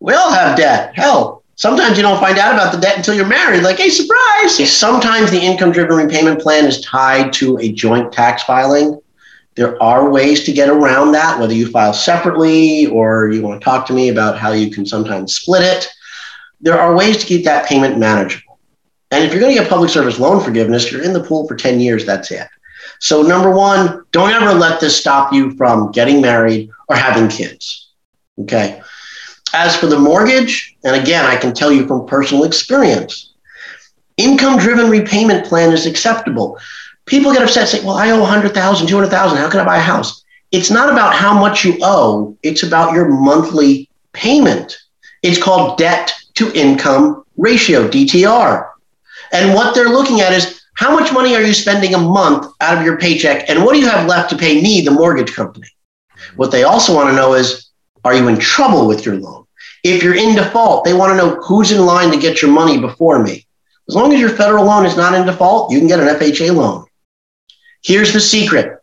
[0.00, 0.92] We all have debt.
[0.96, 3.62] Hell, sometimes you don't find out about the debt until you're married.
[3.62, 4.72] Like, hey, surprise.
[4.72, 9.00] Sometimes the income driven repayment plan is tied to a joint tax filing.
[9.56, 13.64] There are ways to get around that, whether you file separately or you want to
[13.64, 15.88] talk to me about how you can sometimes split it.
[16.60, 18.58] There are ways to keep that payment manageable.
[19.10, 21.56] And if you're going to get public service loan forgiveness, you're in the pool for
[21.56, 22.46] 10 years, that's it.
[23.00, 27.92] So, number one, don't ever let this stop you from getting married or having kids.
[28.38, 28.82] Okay.
[29.54, 33.32] As for the mortgage, and again, I can tell you from personal experience,
[34.18, 36.58] income driven repayment plan is acceptable
[37.06, 39.38] people get upset saying, well, I owe 100,000, 200,000.
[39.38, 40.24] How can I buy a house?
[40.52, 42.36] It's not about how much you owe.
[42.42, 44.76] It's about your monthly payment.
[45.22, 48.68] It's called debt to income ratio, DTI.
[49.32, 52.78] And what they're looking at is how much money are you spending a month out
[52.78, 53.48] of your paycheck?
[53.48, 55.68] And what do you have left to pay me, the mortgage company?
[56.36, 57.70] What they also want to know is,
[58.04, 59.46] are you in trouble with your loan?
[59.82, 62.78] If you're in default, they want to know who's in line to get your money
[62.78, 63.46] before me.
[63.88, 66.54] As long as your federal loan is not in default, you can get an FHA
[66.54, 66.85] loan.
[67.82, 68.82] Here's the secret.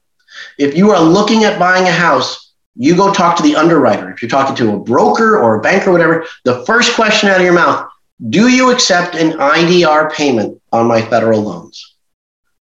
[0.57, 4.11] If you are looking at buying a house, you go talk to the underwriter.
[4.11, 7.37] If you're talking to a broker or a banker or whatever, the first question out
[7.37, 7.89] of your mouth,
[8.29, 11.95] do you accept an IDR payment on my federal loans?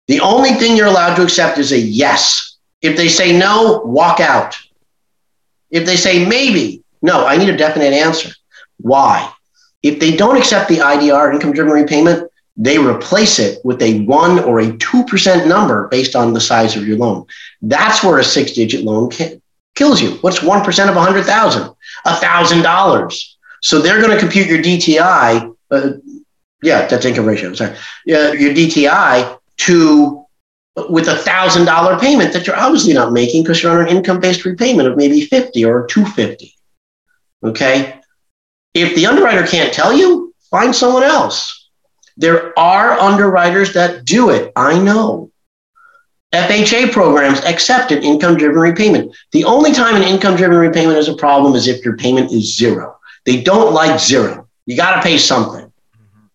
[0.08, 2.58] The only thing you're allowed to accept is a yes.
[2.82, 4.56] If they say no, walk out.
[5.70, 8.32] If they say maybe, no, I need a definite answer.
[8.78, 9.32] Why?
[9.84, 14.40] If they don't accept the IDR, income driven repayment, they replace it with a one
[14.40, 17.26] or a 2% number based on the size of your loan.
[17.62, 19.40] That's where a six digit loan ki-
[19.76, 20.12] kills you.
[20.22, 21.76] What's 1% of 100,000?
[22.06, 23.34] $1,000.
[23.62, 25.56] So they're going to compute your DTI.
[25.70, 25.90] Uh,
[26.64, 27.54] yeah, that's income ratio.
[27.54, 27.76] Sorry.
[28.06, 30.24] Yeah, your DTI to
[30.90, 34.20] with a thousand dollar payment that you're obviously not making because you're on an income
[34.20, 36.54] based repayment of maybe 50 or 250.
[37.44, 38.00] Okay.
[38.74, 41.57] If the underwriter can't tell you, find someone else.
[42.18, 44.52] There are underwriters that do it.
[44.56, 45.32] I know.
[46.34, 49.16] FHA programs accept an income driven repayment.
[49.32, 52.58] The only time an income driven repayment is a problem is if your payment is
[52.58, 52.98] zero.
[53.26, 54.48] They don't like zero.
[54.66, 55.66] You got to pay something.
[55.66, 56.26] Mm-hmm.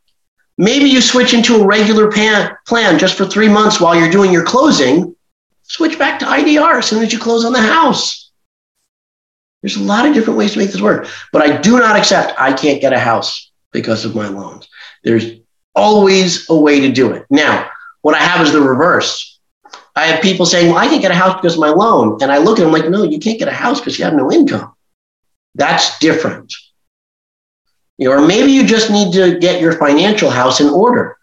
[0.57, 4.33] Maybe you switch into a regular pan, plan just for three months while you're doing
[4.33, 5.15] your closing.
[5.63, 8.31] Switch back to IDR as soon as you close on the house.
[9.61, 12.39] There's a lot of different ways to make this work, but I do not accept
[12.39, 14.69] I can't get a house because of my loans.
[15.05, 15.42] There's
[15.75, 17.27] always a way to do it.
[17.31, 17.69] Now,
[18.03, 19.39] what I have is the reverse.
[19.95, 22.19] I have people saying, well, I can't get a house because of my loan.
[22.23, 24.15] And I look at them like, no, you can't get a house because you have
[24.15, 24.73] no income.
[25.55, 26.53] That's different.
[28.01, 31.17] or maybe you just need to get your financial house in order.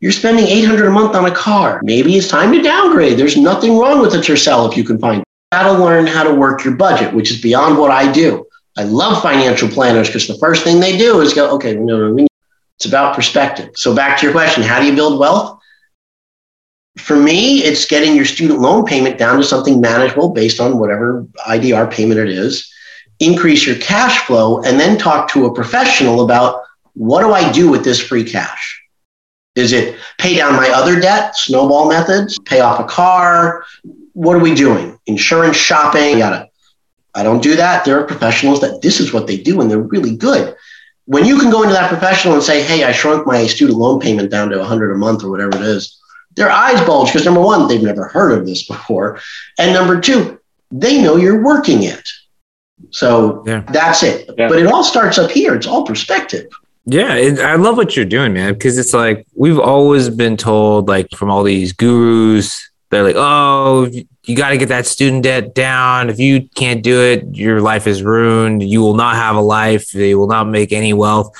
[0.00, 1.80] You're spending 800 a month on a car.
[1.82, 3.18] Maybe it's time to downgrade.
[3.18, 5.24] There's nothing wrong with a Tercel if you can find.
[5.52, 8.46] Got to learn how to work your budget, which is beyond what I do.
[8.78, 12.14] I love financial planners because the first thing they do is go, okay, no, no,
[12.14, 12.26] we
[12.80, 13.72] it's about perspective.
[13.74, 15.60] So back to your question, how do you build wealth?
[16.96, 21.26] For me, it's getting your student loan payment down to something manageable based on whatever
[21.46, 22.72] IDR payment it is.
[23.18, 26.62] Increase your cash flow and then talk to a professional about
[26.94, 28.82] what do I do with this free cash?
[29.56, 33.62] Is it pay down my other debt, snowball methods, pay off a car?
[34.14, 34.98] What are we doing?
[35.04, 36.48] Insurance shopping, yada.
[37.14, 37.84] I don't do that.
[37.84, 40.56] There are professionals that this is what they do and they're really good.
[41.10, 43.98] When you can go into that professional and say, hey, I shrunk my student loan
[43.98, 46.00] payment down to 100 a month or whatever it is,
[46.36, 49.18] their eyes bulge because number one, they've never heard of this before.
[49.58, 50.38] And number two,
[50.70, 52.08] they know you're working it.
[52.90, 53.64] So yeah.
[53.72, 54.30] that's it.
[54.38, 54.48] Yeah.
[54.48, 55.56] But it all starts up here.
[55.56, 56.46] It's all perspective.
[56.86, 60.86] Yeah, it, I love what you're doing, man, because it's like we've always been told,
[60.86, 63.88] like from all these gurus, they're like, oh,
[64.24, 66.10] you got to get that student debt down.
[66.10, 68.62] If you can't do it, your life is ruined.
[68.62, 69.94] You will not have a life.
[69.94, 71.34] You will not make any wealth.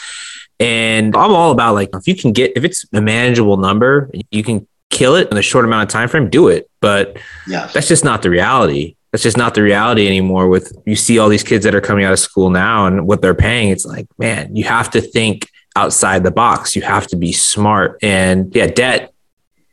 [0.59, 4.43] And I'm all about like if you can get if it's a manageable number, you
[4.43, 6.71] can kill it in a short amount of time frame, do it.
[6.81, 8.97] But yeah, that's just not the reality.
[9.11, 10.49] That's just not the reality anymore.
[10.49, 13.23] With you see all these kids that are coming out of school now and what
[13.23, 16.77] they're paying, it's like, man, you have to think outside the box.
[16.77, 17.99] You have to be smart.
[18.03, 19.13] And yeah, debt.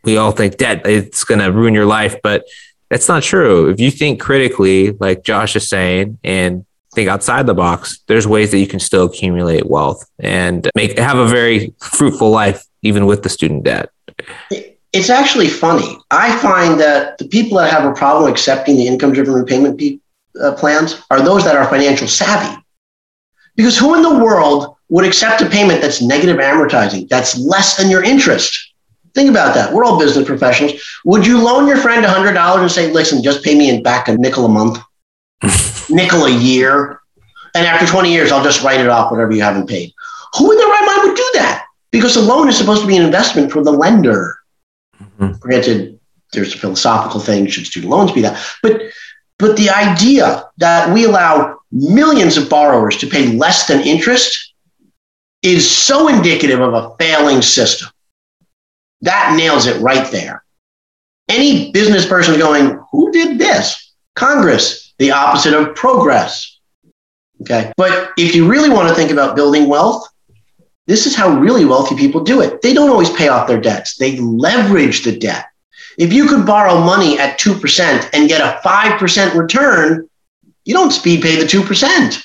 [0.07, 2.45] We all think debt it's going to ruin your life, but
[2.89, 3.69] that's not true.
[3.69, 8.51] If you think critically, like Josh is saying, and think outside the box, there's ways
[8.51, 13.23] that you can still accumulate wealth and make have a very fruitful life, even with
[13.23, 13.89] the student debt.
[14.93, 15.97] It's actually funny.
[16.09, 20.01] I find that the people that have a problem accepting the income driven repayment
[20.41, 22.57] uh, plans are those that are financial savvy.
[23.57, 27.89] Because who in the world would accept a payment that's negative amortizing, that's less than
[27.89, 28.66] your interest?
[29.17, 29.73] Think about that.
[29.73, 30.73] We're all business professionals.
[31.03, 34.45] Would you loan your friend $100 and say, listen, just pay me back a nickel
[34.45, 34.77] a month,
[35.89, 37.01] nickel a year?
[37.55, 39.91] And after 20 years, I'll just write it off, whatever you haven't paid.
[40.37, 41.65] Who in their right mind would do that?
[41.89, 44.37] Because the loan is supposed to be an investment for the lender.
[45.01, 45.39] Mm-hmm.
[45.39, 45.99] Granted,
[46.31, 48.39] there's a philosophical thing, should student loans be that?
[48.61, 48.83] But
[49.39, 54.53] but the idea that we allow millions of borrowers to pay less than interest
[55.41, 57.89] is so indicative of a failing system.
[59.01, 60.43] That nails it right there.
[61.29, 63.93] Any business person going, who did this?
[64.15, 66.59] Congress, the opposite of progress.
[67.41, 67.71] Okay.
[67.77, 70.07] But if you really want to think about building wealth,
[70.87, 72.61] this is how really wealthy people do it.
[72.61, 75.47] They don't always pay off their debts, they leverage the debt.
[75.97, 80.07] If you could borrow money at 2% and get a 5% return,
[80.63, 82.23] you don't speed pay the 2%.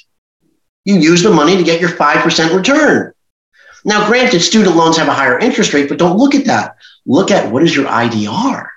[0.84, 3.11] You use the money to get your 5% return.
[3.84, 6.76] Now, granted, student loans have a higher interest rate, but don't look at that.
[7.06, 8.68] Look at what is your IDR.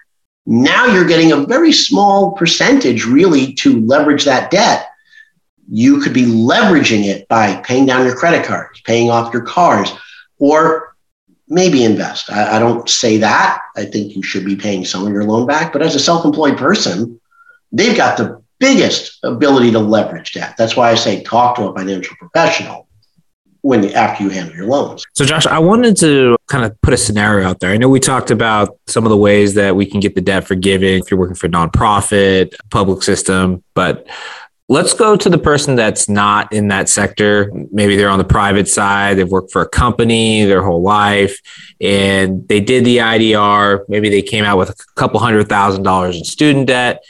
[0.45, 4.89] Now you're getting a very small percentage really to leverage that debt.
[5.70, 9.91] You could be leveraging it by paying down your credit cards, paying off your cars,
[10.38, 10.95] or
[11.47, 12.32] maybe invest.
[12.32, 13.62] I, I don't say that.
[13.76, 16.26] I think you should be paying some of your loan back, but as a self
[16.26, 17.20] employed person,
[17.72, 20.56] they've got the biggest ability to leverage debt.
[20.58, 22.88] That's why I say talk to a financial professional
[23.66, 25.03] when you, after you handle your loans.
[25.13, 27.72] So Josh, I wanted to kind of put a scenario out there.
[27.72, 30.47] I know we talked about some of the ways that we can get the debt
[30.47, 34.07] forgiven if you're working for a nonprofit, public system, but
[34.70, 37.51] let's go to the person that's not in that sector.
[37.72, 41.39] Maybe they're on the private side, they've worked for a company their whole life
[41.82, 46.18] and they did the IDR, maybe they came out with a couple hundred thousand dollars
[46.18, 47.03] in student debt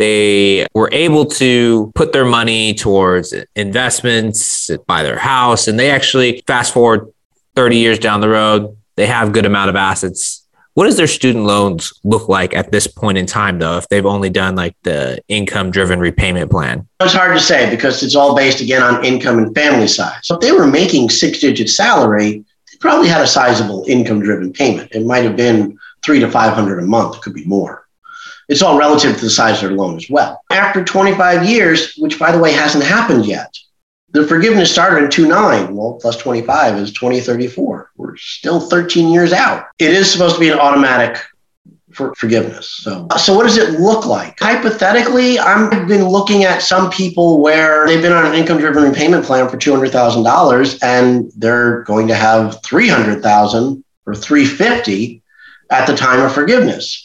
[0.00, 6.42] they were able to put their money towards investments, buy their house, and they actually
[6.46, 7.12] fast forward
[7.54, 10.46] 30 years down the road, they have good amount of assets.
[10.72, 14.06] What does their student loans look like at this point in time, though, if they've
[14.06, 16.88] only done like the income driven repayment plan?
[17.00, 20.20] It's hard to say because it's all based again on income and family size.
[20.22, 22.38] So if they were making six digit salary,
[22.72, 24.92] they probably had a sizable income driven payment.
[24.92, 27.79] It might have been three to 500 a month, it could be more.
[28.50, 30.42] It's all relative to the size of their loan as well.
[30.50, 33.56] After 25 years, which by the way hasn't happened yet,
[34.10, 35.76] the forgiveness started in 29.
[35.76, 37.92] Well, plus 25 is 2034.
[37.96, 39.66] We're still 13 years out.
[39.78, 41.16] It is supposed to be an automatic
[41.92, 42.68] for forgiveness.
[42.82, 44.40] So, uh, so what does it look like?
[44.40, 49.48] Hypothetically, I've been looking at some people where they've been on an income-driven repayment plan
[49.48, 55.22] for $200,000 and they're going to have 300,000 or 350
[55.70, 56.99] at the time of forgiveness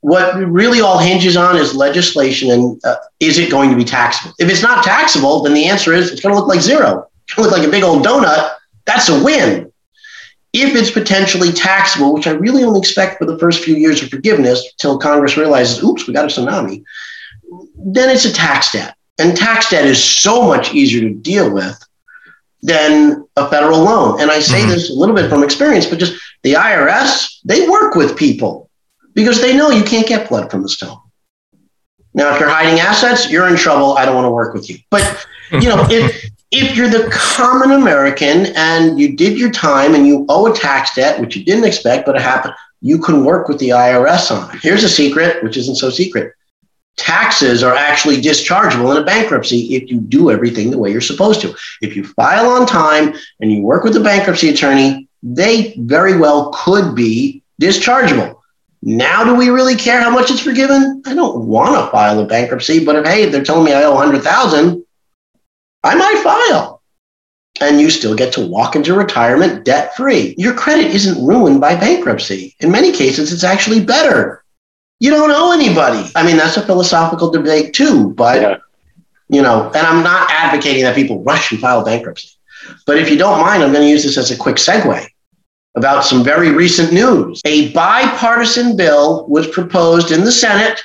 [0.00, 4.34] what really all hinges on is legislation and uh, is it going to be taxable?
[4.38, 7.06] If it's not taxable, then the answer is it's going to look like zero.
[7.24, 8.54] It's going to look like a big old donut.
[8.86, 9.70] That's a win.
[10.52, 14.08] If it's potentially taxable, which I really only expect for the first few years of
[14.08, 16.82] forgiveness till Congress realizes, oops, we got a tsunami,
[17.76, 18.96] then it's a tax debt.
[19.18, 21.78] And tax debt is so much easier to deal with
[22.62, 24.20] than a federal loan.
[24.20, 24.70] And I say mm-hmm.
[24.70, 28.69] this a little bit from experience, but just the IRS, they work with people
[29.20, 30.98] because they know you can't get blood from the stone.
[32.14, 33.96] Now, if you're hiding assets, you're in trouble.
[33.96, 34.78] I don't want to work with you.
[34.90, 40.06] But you know, if if you're the common American and you did your time and
[40.06, 43.46] you owe a tax debt, which you didn't expect, but it happened, you can work
[43.46, 44.60] with the IRS on it.
[44.62, 46.34] Here's a secret, which isn't so secret.
[46.96, 51.40] Taxes are actually dischargeable in a bankruptcy if you do everything the way you're supposed
[51.42, 51.54] to.
[51.82, 56.50] If you file on time and you work with the bankruptcy attorney, they very well
[56.52, 58.39] could be dischargeable.
[58.82, 61.02] Now, do we really care how much it's forgiven?
[61.06, 63.94] I don't want to file a bankruptcy, but if hey, they're telling me I owe
[63.94, 64.84] 100,000,
[65.84, 66.82] I might file.
[67.60, 70.34] And you still get to walk into retirement debt free.
[70.38, 72.56] Your credit isn't ruined by bankruptcy.
[72.60, 74.44] In many cases, it's actually better.
[74.98, 76.10] You don't owe anybody.
[76.14, 78.56] I mean, that's a philosophical debate too, but yeah.
[79.28, 82.30] you know, and I'm not advocating that people rush and file bankruptcy.
[82.86, 85.06] But if you don't mind, I'm going to use this as a quick segue
[85.76, 87.40] about some very recent news.
[87.44, 90.80] A bipartisan bill was proposed in the Senate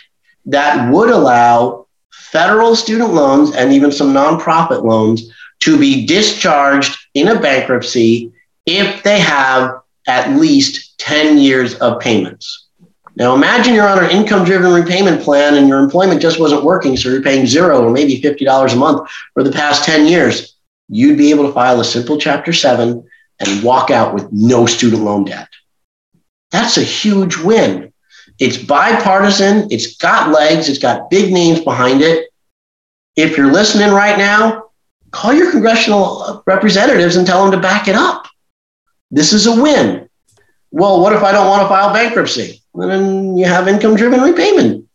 [0.45, 7.29] that would allow federal student loans and even some nonprofit loans to be discharged in
[7.29, 8.31] a bankruptcy
[8.65, 12.67] if they have at least 10 years of payments.
[13.15, 16.97] Now, imagine you're on an income driven repayment plan and your employment just wasn't working,
[16.97, 20.55] so you're paying zero or maybe $50 a month for the past 10 years.
[20.89, 23.07] You'd be able to file a simple Chapter 7
[23.39, 25.49] and walk out with no student loan debt.
[26.51, 27.93] That's a huge win.
[28.39, 32.29] It's bipartisan, it's got legs, it's got big names behind it.
[33.15, 34.69] If you're listening right now,
[35.11, 38.27] call your congressional representatives and tell them to back it up.
[39.11, 40.09] This is a win.
[40.71, 42.61] Well, what if I don't want to file bankruptcy?
[42.73, 44.87] Then you have income driven repayment.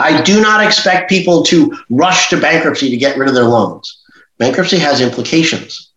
[0.00, 4.02] I do not expect people to rush to bankruptcy to get rid of their loans.
[4.38, 5.91] Bankruptcy has implications.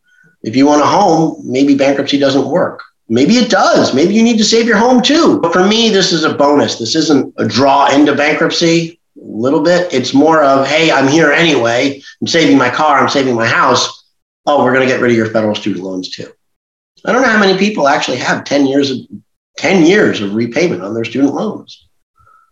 [0.45, 2.83] If you want a home, maybe bankruptcy doesn't work.
[3.09, 3.95] Maybe it does.
[3.95, 5.39] Maybe you need to save your home too.
[5.39, 6.77] But for me, this is a bonus.
[6.77, 9.91] This isn't a draw into bankruptcy a little bit.
[9.91, 11.99] It's more of, hey, I'm here anyway.
[12.21, 12.99] I'm saving my car.
[12.99, 14.05] I'm saving my house.
[14.45, 16.31] Oh, we're going to get rid of your federal student loans too.
[17.05, 18.97] I don't know how many people actually have 10 years of
[19.57, 21.87] 10 years of repayment on their student loans.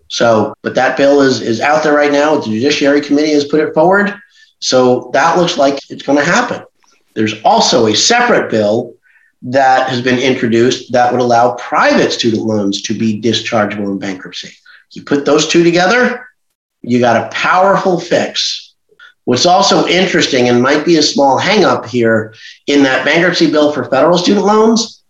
[0.08, 2.38] So, but that bill is is out there right now.
[2.38, 4.16] The Judiciary Committee has put it forward.
[4.60, 6.64] So that looks like it's going to happen.
[7.14, 8.96] There's also a separate bill
[9.44, 14.52] that has been introduced that would allow private student loans to be dischargeable in bankruptcy.
[14.92, 16.30] You put those two together,
[16.82, 18.76] you got a powerful fix.
[19.26, 22.34] What's also interesting and might be a small hangup here
[22.68, 25.04] in that bankruptcy bill for federal student loans,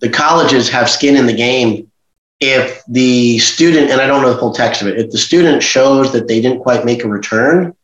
[0.00, 1.90] the colleges have skin in the game.
[2.40, 5.62] If the student, and I don't know the full text of it, if the student
[5.62, 7.76] shows that they didn't quite make a return,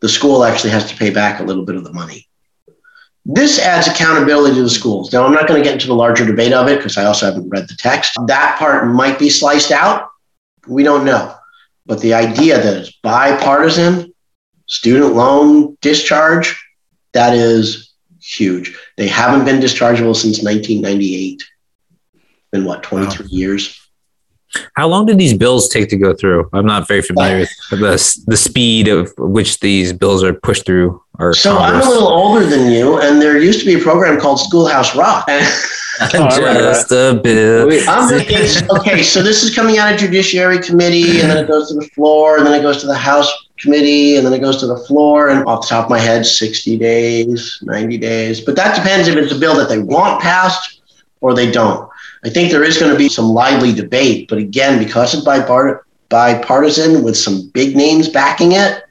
[0.00, 2.28] the school actually has to pay back a little bit of the money.
[3.28, 5.12] This adds accountability to the schools.
[5.12, 7.26] Now, I'm not going to get into the larger debate of it because I also
[7.26, 8.14] haven't read the text.
[8.26, 10.10] That part might be sliced out.
[10.68, 11.34] We don't know.
[11.86, 14.14] But the idea that it's bipartisan,
[14.66, 16.56] student loan discharge,
[17.14, 18.76] that is huge.
[18.96, 21.42] They haven't been dischargeable since 1998.
[22.52, 23.28] Been what, 23 wow.
[23.28, 23.85] years?
[24.74, 26.48] How long did these bills take to go through?
[26.52, 30.66] I'm not very familiar uh, with the, the speed of which these bills are pushed
[30.66, 31.02] through.
[31.18, 31.84] Our so Congress.
[31.84, 34.94] I'm a little older than you, and there used to be a program called Schoolhouse
[34.94, 35.28] Rock.
[36.10, 37.88] just a bit.
[38.70, 41.86] okay, so this is coming out of Judiciary Committee, and then it goes to the
[41.94, 44.76] floor, and then it goes to the House Committee, and then it goes to the
[44.76, 45.30] floor.
[45.30, 48.42] And off the top of my head, 60 days, 90 days.
[48.42, 50.82] But that depends if it's a bill that they want passed
[51.22, 51.88] or they don't.
[52.26, 55.24] I think there is going to be some lively debate, but again, because it's
[56.08, 58.82] bipartisan with some big names backing it,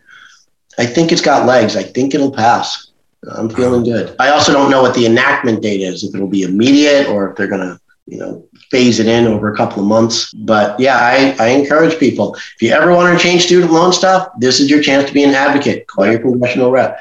[0.77, 1.75] I think it's got legs.
[1.75, 2.91] I think it'll pass.
[3.29, 4.05] I'm feeling uh-huh.
[4.05, 4.15] good.
[4.19, 7.35] I also don't know what the enactment date is, if it'll be immediate or if
[7.35, 10.33] they're going to, you know, phase it in over a couple of months.
[10.33, 12.35] But yeah, I, I encourage people.
[12.35, 15.25] If you ever want to change student loan stuff, this is your chance to be
[15.25, 15.87] an advocate.
[15.87, 16.99] Call your congressional rep.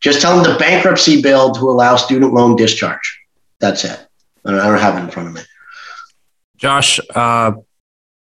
[0.00, 3.22] Just tell them the bankruptcy bill to allow student loan discharge.
[3.60, 4.06] That's it.
[4.44, 5.40] I don't have it in front of me.
[6.64, 7.52] Josh, uh,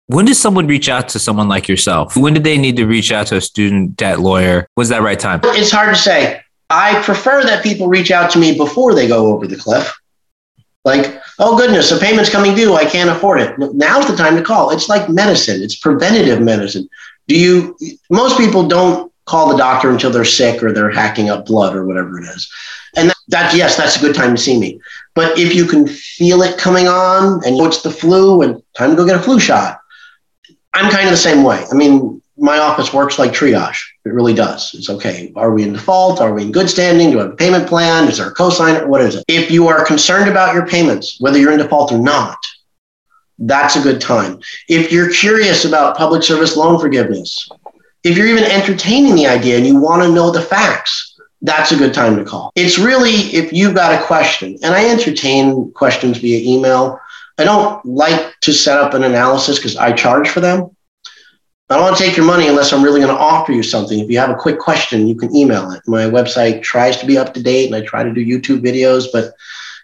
[0.09, 2.17] when does someone reach out to someone like yourself?
[2.17, 4.67] When did they need to reach out to a student debt lawyer?
[4.77, 5.39] Was that right time?
[5.45, 6.41] It's hard to say.
[6.69, 9.97] I prefer that people reach out to me before they go over the cliff.
[10.85, 12.75] Like, oh goodness, a payment's coming due.
[12.75, 13.57] I can't afford it.
[13.61, 14.71] Now's the time to call.
[14.71, 15.63] It's like medicine.
[15.63, 16.89] It's preventative medicine.
[17.29, 17.77] Do you?
[18.11, 21.87] Most people don't call the doctor until they're sick or they're hacking up blood or
[21.87, 22.53] whatever it is.
[22.97, 24.81] And that, that, yes, that's a good time to see me.
[25.15, 28.63] But if you can feel it coming on and you know it's the flu and
[28.77, 29.81] time to go get a flu shot,
[30.75, 31.65] I'm kind of the same way.
[31.71, 33.79] I mean, my office works like triage.
[34.05, 34.75] It really does.
[34.75, 35.33] It's okay.
[35.37, 36.21] Are we in default?
[36.21, 37.11] Are we in good standing?
[37.11, 38.09] Do we have a payment plan?
[38.09, 38.87] Is there a cosigner?
[38.87, 39.25] What is it?
[39.29, 42.39] If you are concerned about your payments, whether you're in default or not,
[43.39, 44.41] that's a good time.
[44.69, 47.49] If you're curious about public service loan forgiveness,
[48.03, 51.12] if you're even entertaining the idea and you want to know the facts,
[51.43, 52.53] that's a good time to call.
[52.55, 56.99] It's really if you've got a question, and I entertain questions via email.
[57.39, 60.71] I don't like to set up an analysis because I charge for them.
[61.69, 63.99] I don't want to take your money unless I'm really going to offer you something.
[63.99, 65.81] If you have a quick question, you can email it.
[65.87, 69.07] My website tries to be up to date and I try to do YouTube videos,
[69.11, 69.33] but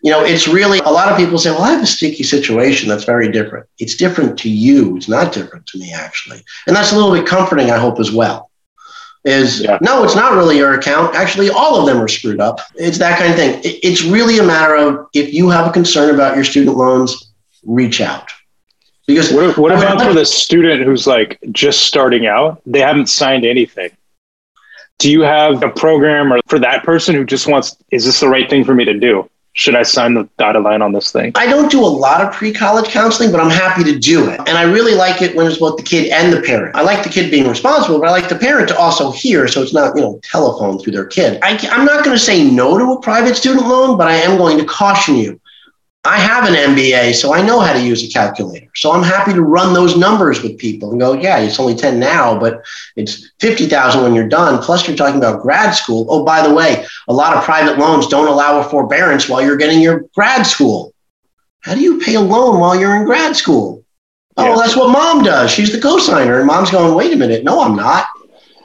[0.02, 2.88] you know, it's really a lot of people say, well, I have a sticky situation
[2.88, 3.66] that's very different.
[3.78, 4.96] It's different to you.
[4.96, 6.44] It's not different to me, actually.
[6.66, 8.47] And that's a little bit comforting, I hope, as well
[9.24, 9.78] is yeah.
[9.80, 11.14] no, it's not really your account.
[11.14, 12.60] Actually, all of them are screwed up.
[12.76, 13.60] It's that kind of thing.
[13.64, 17.32] It's really a matter of if you have a concern about your student loans,
[17.64, 18.30] reach out.
[19.06, 22.60] Because what, what about for the student who's like just starting out?
[22.66, 23.90] They haven't signed anything.
[24.98, 28.28] Do you have a program or for that person who just wants, is this the
[28.28, 29.28] right thing for me to do?
[29.58, 31.32] Should I sign the dotted line on this thing?
[31.34, 34.38] I don't do a lot of pre college counseling, but I'm happy to do it.
[34.46, 36.76] And I really like it when it's both the kid and the parent.
[36.76, 39.60] I like the kid being responsible, but I like the parent to also hear so
[39.60, 41.40] it's not, you know, telephone through their kid.
[41.42, 44.38] I, I'm not going to say no to a private student loan, but I am
[44.38, 45.40] going to caution you
[46.04, 48.68] I have an MBA, so I know how to use a calculator.
[48.76, 51.98] So I'm happy to run those numbers with people and go, yeah, it's only 10
[51.98, 52.62] now, but
[52.96, 54.62] it's 50,000 when you're done.
[54.62, 56.06] Plus you're talking about grad school.
[56.08, 59.56] Oh, by the way, a lot of private loans don't allow a forbearance while you're
[59.56, 60.94] getting your grad school.
[61.60, 63.84] How do you pay a loan while you're in grad school?
[64.36, 64.56] Oh, yeah.
[64.56, 65.50] that's what mom does.
[65.50, 66.38] She's the cosigner.
[66.38, 67.42] And mom's going, wait a minute.
[67.42, 68.06] No, I'm not.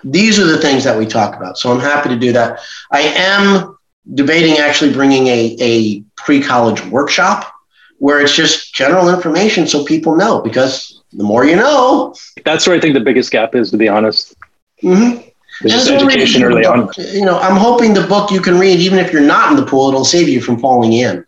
[0.04, 1.58] These are the things that we talk about.
[1.58, 2.60] So I'm happy to do that.
[2.92, 3.78] I am
[4.14, 7.51] debating actually bringing a, a pre-college workshop
[7.99, 12.13] where it's just general information so people know because the more you know.
[12.43, 14.36] That's where i think the biggest gap is to be honest.
[14.82, 15.67] Mm-hmm.
[15.67, 16.89] just education early on.
[16.97, 19.65] you know i'm hoping the book you can read even if you're not in the
[19.65, 21.26] pool it'll save you from falling in.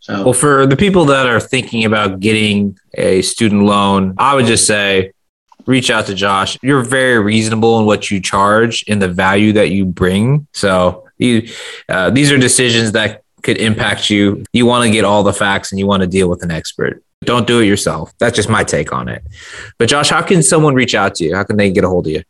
[0.00, 0.24] So.
[0.24, 4.66] Well for the people that are thinking about getting a student loan i would just
[4.66, 5.12] say
[5.66, 6.58] reach out to josh.
[6.62, 10.46] You're very reasonable in what you charge and the value that you bring.
[10.52, 11.48] So you,
[11.88, 14.44] uh, these are decisions that could impact you.
[14.52, 17.02] You want to get all the facts and you want to deal with an expert.
[17.24, 18.12] Don't do it yourself.
[18.18, 19.22] That's just my take on it.
[19.78, 21.34] But Josh, how can someone reach out to you?
[21.34, 22.22] How can they get a hold of you?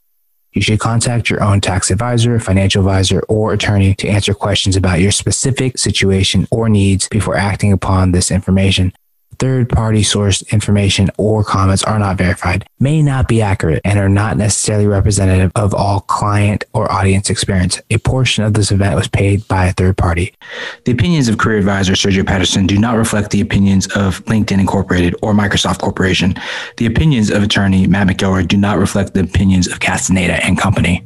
[0.53, 4.99] You should contact your own tax advisor, financial advisor, or attorney to answer questions about
[4.99, 8.91] your specific situation or needs before acting upon this information.
[9.41, 14.07] Third party sourced information or comments are not verified, may not be accurate, and are
[14.07, 17.81] not necessarily representative of all client or audience experience.
[17.89, 20.35] A portion of this event was paid by a third party.
[20.85, 25.15] The opinions of career advisor Sergio Patterson do not reflect the opinions of LinkedIn Incorporated
[25.23, 26.35] or Microsoft Corporation.
[26.77, 31.03] The opinions of attorney Matt McGilward do not reflect the opinions of Castaneda and Company.